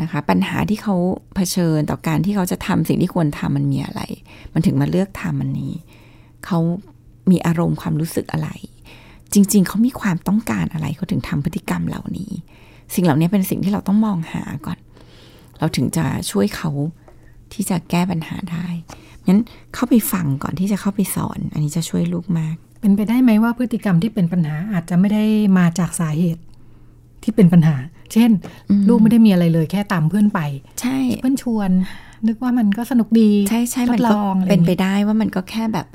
[0.00, 0.94] นะคะปัญหาที่เขา
[1.34, 4.02] เผชิญต่อการที่เขาจะทำสิ่งที่ควรทำมันมีอะไร
[4.52, 5.74] มันถึงมาเลือกทำมันนี้
[6.46, 6.58] เขา
[7.30, 8.48] มีอารมณ์ความรู้สึกอะไร
[9.32, 12.30] จริง ๆ เขามีความต้องการอะไรเขาถึงทำพฤติกรรมเหล่านี้
[12.94, 14.78] สิ่งเหล่านี้เป็นสิ่งที่เราต้องมองหาก่อน
[15.58, 16.70] เราถึงจะช่วยเขา
[17.52, 18.66] ที่จะแก้ปัญหาได้
[19.26, 19.40] งั้น
[19.74, 25.24] เข้าไปฟังก่อนที่จะเข้าไปสอน อันนี้จะช่วยลูกมาก เป็นไปได้ไหมว่าพฤติกรรมที่เป็นปัญหาอาจจะไม่ได้
[25.58, 26.42] มาจากสาเหตุ
[27.26, 27.76] ที่เป็นปัญหา
[28.12, 28.30] เช่น
[28.70, 30.40] อืมลูกไม่ได้มีอะไรเลยแค่ตามเพื่อนไป
[30.80, 31.70] ใช่ เพื่อนชวน
[32.28, 35.86] นึกว่ามันก็สนุกดี ใช่ใช่ทมันดลก็องอะไรเป็นไปอย่างงี้ได้ว่ามันก็แค่แบบ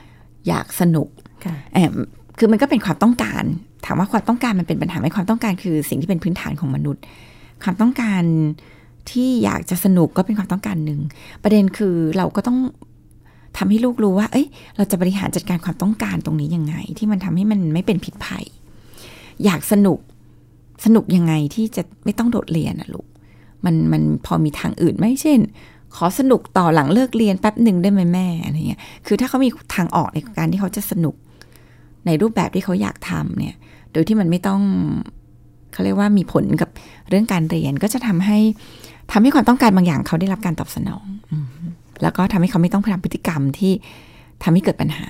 [0.47, 1.07] อยากสนุก
[1.45, 1.91] ค่ะแอบ
[2.37, 3.43] คือมันก็เป็นความต้องการ
[3.85, 7.01] ถามว่าความต้องการมันเป็นปัญหาไหมความต้องการคือสิ่งที่เป็นพื้นฐานของมนุษย์
[7.63, 8.23] ความต้องการ
[9.11, 10.99] ที่อยากจะสนุกก็เป็นความต้องการหนึ่ง
[11.43, 12.59] ประเด็นคือเราก็ต้อง
[13.57, 18.45] ทำให้ลูกรู้ว่า เอ้ย เราจะบริหารจัดการความต้องการตรงนี้ยังไง ที่มันทำให้มันไม่เป็นผิดภัย
[19.45, 19.99] อยากสนุก
[20.85, 23.07] สนุกยังไงที่จะไม่ต้องโดดเรียนอะลูก
[23.65, 25.39] มันมันพอมีทางอื่นไหมเช่น
[25.95, 31.15] ขอสนุกต่อหลังเลิกเรียนแป๊บหนึ่งได้ไหมแม่อะไรเงี้ย คือถ้าเขามีทางออกในการที่เขาจะสนุก
[32.05, 33.55] ในรูปแบบที่เขาอยากทำเนี่ย
[33.93, 34.61] โดยที่มันไม่ต้อง
[35.73, 36.69] เขาเรียกว่ามีผลกับ
[37.09, 38.39] เรื่องการเรียนก็จะทำให้
[39.11, 41.05] ทำให้ความต้องการบางอย่างเขาได้รับการตอบสนอง
[42.01, 43.71] แล้วก็ทำให้เขาไม่ต้องพยายามพฤติกรรมที่
[44.43, 45.07] ทำให้เกิดปัญหา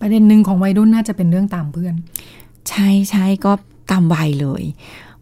[0.00, 1.94] ประเด็นหนึ่งของวัยรุ่นน่าจะเป็นเรื่องตามเพื่อน
[2.68, 3.52] ใช่ใช่ก็
[3.90, 4.62] ตามวัยเลย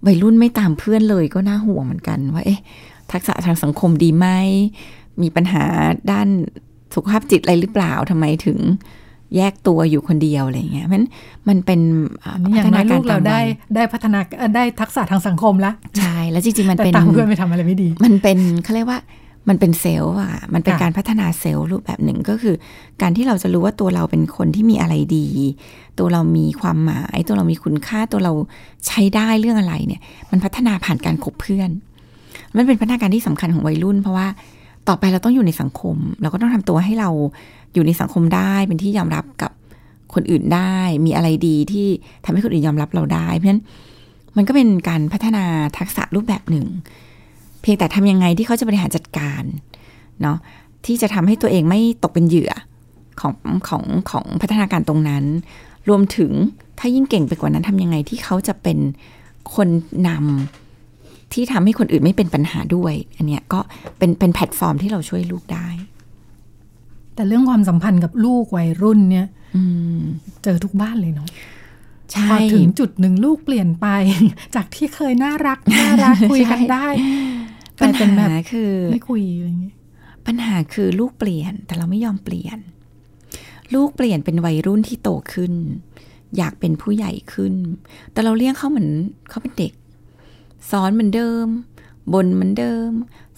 [0.06, 2.60] วัยรุ่นไม่ตามเพื่อนเลยก็น่าห่วงเหมือนกัน ว่าเอ๊ะ
[3.12, 4.26] ทักษะทางสังคมดีไหม
[5.22, 5.64] มีปัญหา
[6.12, 6.28] ด้าน
[6.94, 8.58] สุขภาพจิตอะไรหรือเปล่าทำไมถึง
[9.36, 11.02] แยกตัวอยู่คนเดียวอะไรเงี้ยมัน
[11.48, 11.80] มันเป็น
[12.54, 13.40] พัฒนาการเราได้
[13.76, 14.20] ได้พัฒนา
[14.56, 18.98] ได้ทักษะทางสังคมละใช่แล้วจริงๆมันเป็นตามเพื่อนไปทำอะไรไม่ดี มันเป็นเขาเรียกว่า
[19.48, 22.54] มันเป็นเซลล์อะมันเป็นการพัฒนาเซลล์รูปแบบหนึ่งก็คือ
[23.02, 25.26] การที่เราจะรู้ว่าตัวเราเป็นคนที่มีอะไรดี
[25.98, 28.32] ตัวเรามีความหมาย ตัวเรามีคุณค่าตัวเรา
[28.86, 31.70] ใช้ได้เรื่องอะไรเนี่ย มันพัฒนาผ่านการคบเพื่อน
[32.56, 34.26] มันเป็นพัฒนาการที่สำคัญของวัยรุ่น เพราะว่า
[34.88, 37.10] ต่อไปเราต้องอยู่ในสังคม เราก็ต้องทำตัวให้เรา
[37.74, 39.50] อยู่ในสังคมได้เป็นที่ยอมรับกับ
[40.14, 40.76] คนอื่นได้
[41.06, 41.86] มีอะไรดีที่
[42.24, 43.62] ทำให้คนอื่นยอมรับเราได้ เพราะฉะนั้น
[44.36, 45.44] มันก็เป็นการพัฒนา
[45.78, 46.66] ทักษะรูปแบบหนึ่ง
[47.62, 49.42] เพียงแต่ทำยังไงที่เขาจะบริหารจัดการ
[50.22, 50.38] เนาะ
[50.86, 52.52] ที่จะทำให้ตัวเองไม่ตกเป็นเหยื่อ
[53.20, 53.34] ของ
[53.68, 55.24] ของของพัฒนาการตรงนั้น
[55.88, 56.30] รวมถึง
[56.78, 58.78] ถ้ายิ่งเก่งไปกว่านั้นทำยังไงที่เขาจะเป็น
[59.54, 59.68] คน
[60.08, 63.60] นำที่ทำให้คนอื่นไม่เป็นปัญหาด้วย อันเนี้ยก็
[63.98, 65.68] เป็นเป็นแพลตฟอร์มที่เราช่วยลูกได้
[67.14, 69.26] แต่เรื่องความสัมพันธ์กับลูกวัยรุ่นเนี่ย
[70.44, 71.28] เจอทุกบ้านเลยเนาะ
[72.30, 73.86] พอถึงจุดหนึ่งลูกเปลี่ยนไป
[74.54, 76.86] จากที่เคยน่ารักน่ารักคุยกันได้
[77.80, 79.76] ปัญหาคือไม่คุยอะไรอย่างเงี้ย
[80.26, 82.58] ปัญหาคือลูกเปลี่ยน แต่เราไม่ยอมเปลี่ยน
[83.74, 85.52] ลูกเปลี่ยนเป็นวัยรุ่นที่โตขึ้น
[86.36, 87.54] อยากเป็นผู้ใหญ่ขึ้น
[88.12, 88.90] แต่เราเลี้ยงเขาเหมือน
[89.28, 89.72] เขาเป็นเด็ก
[90.70, 91.46] สอนเหมือนเดิม
[92.12, 92.90] บนเหมือนเดิม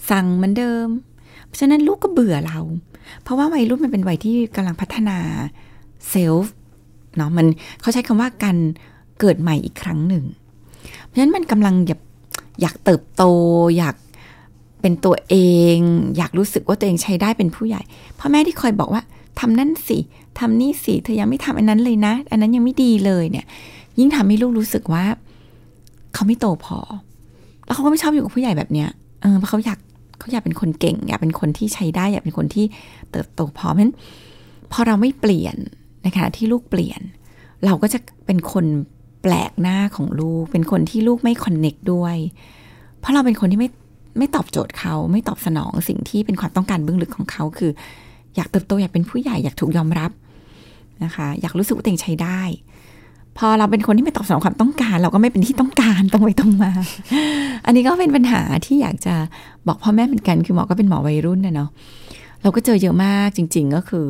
[0.09, 0.87] สั่งเหมือนเดิม
[1.45, 2.59] เพราะฉะนั้นลูกก็เบื่อเรา
[3.23, 5.17] เพราะว่าวัยรุ่นมันเป็นวัยที่กำลังพัฒนา
[6.09, 6.53] เซลฟ์
[7.15, 7.45] เนาะมัน
[7.81, 8.57] เขาใช้คำว่าการ
[9.19, 10.23] เกิดใหม่อีกครั้งหนึ่ง
[11.03, 12.01] เพราะฉะนั้นมันกำลังอยาก
[12.61, 13.23] อยากเติบโต
[13.77, 13.95] อยาก
[14.85, 15.35] เป็นตัวเอ
[15.75, 15.77] ง
[16.17, 17.81] อยากรู้สึกว่าตัวเองใช้ได้เป็นผู้ใหญ่
[18.19, 19.01] พ่อแม่ที่คอยบอกว่า
[19.39, 19.97] ทำนั่นสิ
[20.39, 23.45] ทำนี่สิเธอยังไม่ทำอันนั้นเลยนะ อันนั้นยังไม่ดีเลยเนี่ย
[23.99, 25.05] ยิ่งทำให้ลูกรู้สึกว่า
[26.13, 26.79] เขาไม่โตพอ
[27.65, 28.89] แล้วเขาก็ไม่ชอบอยู่กับผู้ใหญ่แบบเนี้ย
[29.21, 29.79] เออเพราะเขาอยาก
[30.19, 32.65] เขาอยากเป็นคนเก่ง อยากเป็นคนที่ใช้ได้ อยากเป็นคนที่
[33.11, 33.93] เติบโตพอเพราะฉะนั้น
[34.71, 35.55] พอเราไม่เปลี่ยน
[36.01, 37.01] ในขณะที่ลูกเปลี่ยน
[37.65, 38.65] เราก็จะเป็นคน
[39.21, 42.15] แปลกหน้าของลูก เป็นคนที่ลูกไม่คอนเน็กด้วย
[42.99, 43.69] เพราะเราเป็นคนที่ไม่
[44.17, 47.71] ไม่ตอบโจทย์เขาไม่ตอบสนองสิ่งที่เป็นความต้องการเบื้องลึกของเขาคือ
[48.35, 50.11] อยากเติบโตอยากเป็นผู้ใหญ่อยากถูกยอมรับ
[51.03, 52.41] นะคะ อยากรู้สึกว่าตัวเองใช้ได้
[53.37, 56.71] พอเราเป็นคนที่ไม่ตอบสนองความต้องการ เราก็ไม่เป็นที่ต้องการตรงไปตรงมา
[57.65, 59.15] อันนี้ก็เป็นปัญหาที่อยากจะ
[59.67, 61.69] บอกพ่อแม่เหมือนกัน คือหมอก็เป็นหมอวัยรุ่นนะเนาะ
[62.41, 64.07] เราก็เจอเยอะมากจริง ๆ ก็คือ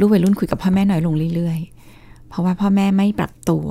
[0.00, 3.66] ลูกวัยรุ่นคุยกับพ่อแม่น้อยลงเรื่อยๆ เพราะว่าพ่อแม่ไม่ปรับตัว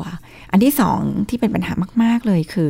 [0.52, 1.00] อันที่สอง
[1.30, 2.68] ที่เป็นปัญหามาก ๆเลยคือ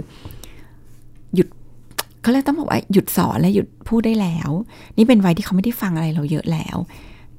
[2.26, 4.50] เขาเลยต้องบอกว่าหยุดสอนและหยุดพูดได้แล้ว
[4.98, 6.78] นี่เป็นวัยที่เขาไม่ได้ฟังอะไรเราเยอะแล้ว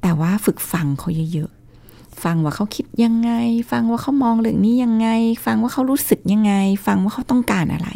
[0.03, 3.31] แต่ว่าฝึกฟังเขาเยอะๆฟังว่าเขาคิดยังไง
[3.71, 5.09] ฟังว่าเขามองเรื่องนี้ยังไง
[5.47, 6.53] ฟังว่าเขารู้สึกยังไง
[6.87, 7.89] ฟังว่าเขาต้องการอะไร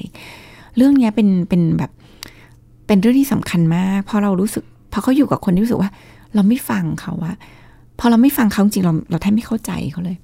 [0.76, 1.90] เรื่องนี้เป็นเป็นแบบ
[2.86, 4.62] เป็นเรื่องที่สำคัญมากพอเรารู้สึก
[4.92, 5.90] พอเขาอยู่กับคนที่รู้สึกว่า
[6.34, 7.32] เราไม่ฟังเขาว่า
[7.98, 10.16] พอเราไม่ฟังเขาจริงเราเราแทบไม่เข้าใจเขาเลย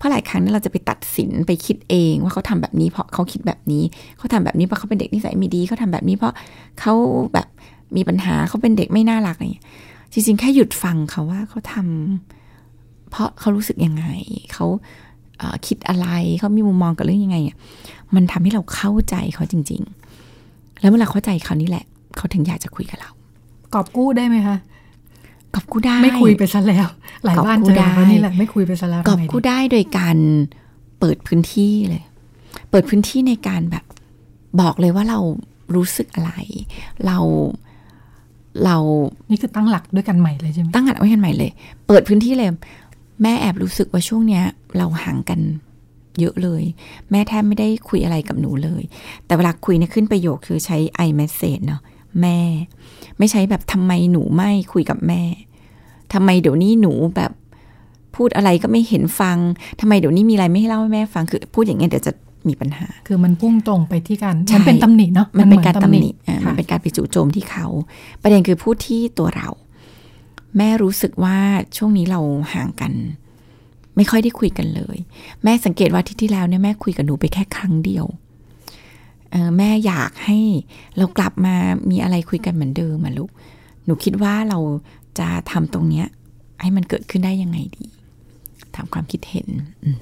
[0.00, 3.82] เพราะหลายครั้งนี่เราจะไปตัดสินไปคิดเองว่าเขาทำแบบนี้เพราะเขาคิดแบบนี้
[4.18, 6.32] เขาทำแบบนี้เพราะเขาเป็นเด็กนิสัยไม่ดีเขาทำแบบนี้เพราะ
[6.80, 6.94] เขา
[7.32, 7.46] แบบ
[7.96, 9.66] มีปัญหาเขาเป็นเด็กไม่น่ารักอะไรอย่างเงี้ย
[10.12, 14.04] จริงๆ แค่หยุดฟังเขาว่าเขาทำเพราะเขารู้สึกยังไง
[14.52, 14.66] เขา
[15.66, 17.56] คิดอะไรเขามีมุมมองกับเรื่องยังไงอะ
[18.14, 19.82] มันทำให้เราเข้าใจเขาจริง
[20.30, 21.84] ๆ แล้วเวลาเข้าใจเขานี่แหละ
[22.16, 23.10] เขาถึงอยากจะคุยกับเรา
[23.74, 24.56] กอบกู้ได้ไหมคะ
[25.54, 26.88] กอบกู้ได้ ไม่คุยไปซะแล้ว
[27.24, 30.16] หลายบ้านเจอแล้วนี่แหละไม่คุยไปซะแล้วกอบกู้ได้โดยการ
[31.00, 32.02] เปิดพื้นที่เลย
[32.70, 33.84] เปิดพื้นที่ในการแบบ
[34.60, 35.18] บอกเลยว่าเรา
[35.74, 36.32] รู้สึกอะไร
[37.06, 37.18] เรา
[38.64, 38.76] เรา
[39.30, 41.50] นี่คือตั้งหลักด้วยกันใหม่เลยใช่ไหมตั้งหลักด้วยกันใหม่เลย
[41.86, 42.50] เปิดพื้นที่เลย
[43.22, 44.44] แม่แอบรู้สึกว่าช่วงเนี้ย
[44.78, 45.40] เราห่างกัน
[46.20, 46.62] เยอะเลย
[47.10, 48.82] แม่แทบไม่ได้คุยอะไรกับหนูเลย
[49.26, 51.80] แต่เวลาคุยเนี่ยขึ้นประโยคคือใช้ i message เนาะ
[52.20, 52.38] แม่
[53.18, 55.22] ไม่ใช่แบบทำไมหนูไม่คุยกับแม่
[56.12, 57.32] ทำไมเดี๋ยวนี้หนูแบบ
[58.14, 59.38] พูพูดอะไรก็ไม่เห็นฟัง
[59.80, 62.12] ทำไมเดี๋ยวนี้มีอะไรไม่ให้เล่าให้แม่ฟังคือ พูดอย่างเงี้ยเดี๋ยวจะ
[62.48, 67.66] มีปัญหา คือมันพุ่งตรงไปที่การใช่มันเป็นตำหนิเนาะมันเป็นหอการตำหนิอะมันค่ะเป็นการไปจู่โจมที่เขา
[68.22, 69.48] ประเด็นคือพูดที่ตัวเรา
[70.56, 71.38] แม่รู้สึกว่า
[71.76, 72.20] ช่วงนี้เรา
[72.54, 72.92] ห่างกัน
[73.96, 74.98] ไม่ค่อยได้คุยกันเลย
[75.44, 78.29] แม่สังเกตว่าอาที่ที่แล้วเนี่ยแม่คุยกับหนูไปแค่ครั้งเดียวเออ
[79.58, 80.38] แม่อยากให้
[80.96, 81.54] เรากลับมา
[81.90, 83.30] มีอะไรคุยกันเหมือนเดิมอะลูก
[83.84, 84.58] หนูคิดว่าเรา
[85.18, 86.06] จะทำตรงเนี้ย
[86.62, 87.84] ให้มันเกิดขึ้นได้ยังไงดี
[88.74, 89.48] ถามความคิดเห็น
[89.84, 89.98] อืม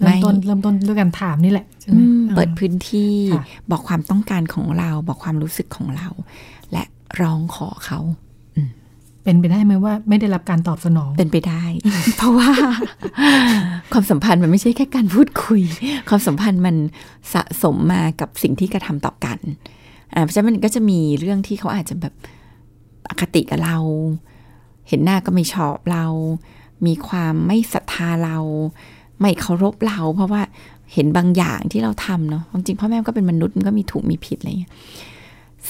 [0.00, 6.08] เริ่มต้นเริ่มต้นด้วยการถามนี่แหละใช่ไหมอืมอ่าเปิดพื้นที่ค่ะบอกความต้องการของเรา บอกความรู้สึกของเรา
[6.72, 6.84] และ
[7.20, 7.98] ร้องขอเขา
[9.28, 11.62] เป็นไปได้ไหมว่า ไม่ได้รับการตอบสนอง เป็นไปได้
[12.16, 12.50] เพราะว่า
[13.92, 15.62] ความสัมพันธ์มันไม่ใช่แค่การพูดคุย
[16.08, 16.76] ความสัมพันธ์มัน
[17.34, 19.38] สะสมมากับสิ่งที่กระทำต่อกัน
[20.14, 22.14] อ่าเพราะฉะนั้นมันก็จะมีเรื่องที่เขาอาจจะแบบ
[23.08, 23.76] อคติกับเรา
[24.88, 26.06] เห็นหน้าก็ไม่ชอบเรา
[26.86, 28.38] มีความไม่ศรัทธาเรา
[29.20, 30.42] ไม่เคารพเรา เพราะว่า
[30.92, 34.72] เห็นบางอย่างที่เราทำเนาะจริงพ่อแม่ก็เป็นมนุษย์มันก็มีถูกมีผิดอะไรอย่างเงี้ย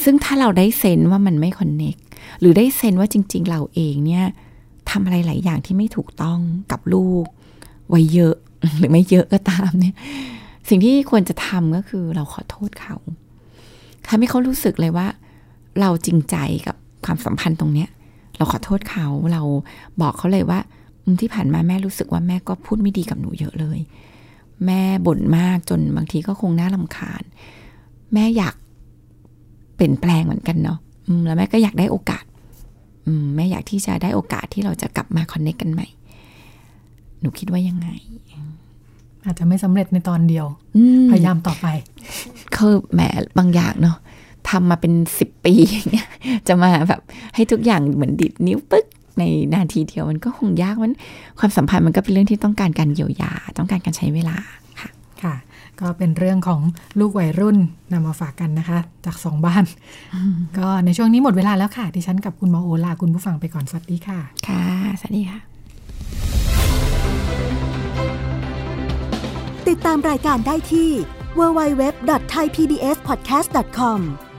[0.03, 1.97] ซึ่งถ้าเราได้เซนว่ามันไม่คอนเน็ก
[2.41, 4.25] หรือได้เซนว่าจริง ๆ เราเองเนี่ย
[4.91, 6.39] ทำอะไรหลายอย่างที่ไม่ถูกต้อง
[6.73, 7.25] กับลูก
[7.91, 8.35] ไว้เยอะ
[8.79, 9.95] หรือไม่เยอะก็ตามเนี่ย
[10.69, 12.97] สิ่งที่ควรจะทำก็คือเราขอโทษเขา
[14.07, 15.07] ทำให้เขารู้สึกเลยว่า
[15.81, 16.37] เราจริงใจ
[16.67, 17.89] กับความสัมพันธ์ตรงเนี้ย
[18.37, 19.43] เราขอโทษเขาเรา
[20.03, 20.61] บอกเขาเลยว่า
[21.03, 23.79] อืมที่ผ่านมาแม่รู้สึกว่าแม่ก็พูดไม่ดีกับหนูเยอะเลย
[24.67, 27.23] แม่บ่นมากจนบางทีก็คงน่าลำคาญ
[28.15, 28.55] แม่อยาก
[29.75, 30.79] เปลี่ยนแปลงเหมือนกันเนาะ
[31.27, 32.25] แล้วแม่ก็อยากได้โอกาส
[33.35, 35.87] แม่อยากที่จะได้โอกาสที่เราจะกลับมาคอนเนคกันใหม่
[37.21, 37.89] หนูคิดว่ายังไง
[39.25, 40.47] อาจจะไม่สำเร็จในตอนเดียว
[40.77, 41.67] อืมพยายามต่อไป
[42.57, 43.01] คือแหม
[43.39, 43.97] บางอย่างเนาะ
[44.49, 46.09] ทำมาเป็นสิบปีอย่างเงี้ย
[46.49, 47.01] จะมาแบบ
[47.35, 48.87] ให้ทุกอย่างเหมือนดิดนิ้วปึ๊ก
[49.19, 49.23] ใน
[49.55, 50.95] นาทีเดียวมันก็คงยากมัน
[51.39, 54.37] ความสัมพันธ์มันก็เป็นเรื่องที่ต้องการการเยียวยา ต้องการการใช้เวลา
[54.81, 54.91] ค่ะ
[55.23, 55.35] ค่ะ
[55.81, 56.61] ก็เป็นเรื่องของ
[56.99, 57.57] ลูกวัยรุ่น
[57.93, 59.65] นำมาฝากกันนะคะ จากสองบ้าน
[60.59, 64.19] ก็ในช่วงนี้หมดเวลาแล้วค่ะ ดิฉันกับคุณหมอโอลาคุณผู้ฟังไปก่อน สวัสดีค่ะ
[64.49, 64.65] ค่ะ
[65.01, 65.39] สวัสดีค่ะ
[69.69, 70.91] ติดตามรายการได้ที่
[71.39, 73.99] www.thaipbspodcast.com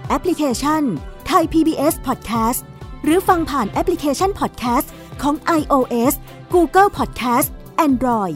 [0.10, 0.84] แอปพลิเคชัน
[1.32, 2.62] Thai PBS Podcast
[3.04, 4.88] หรือฟังผ่านแอปพลิเคชัน Podcast
[5.22, 6.14] ของ iOS
[6.54, 7.50] Google Podcast
[7.88, 8.36] Android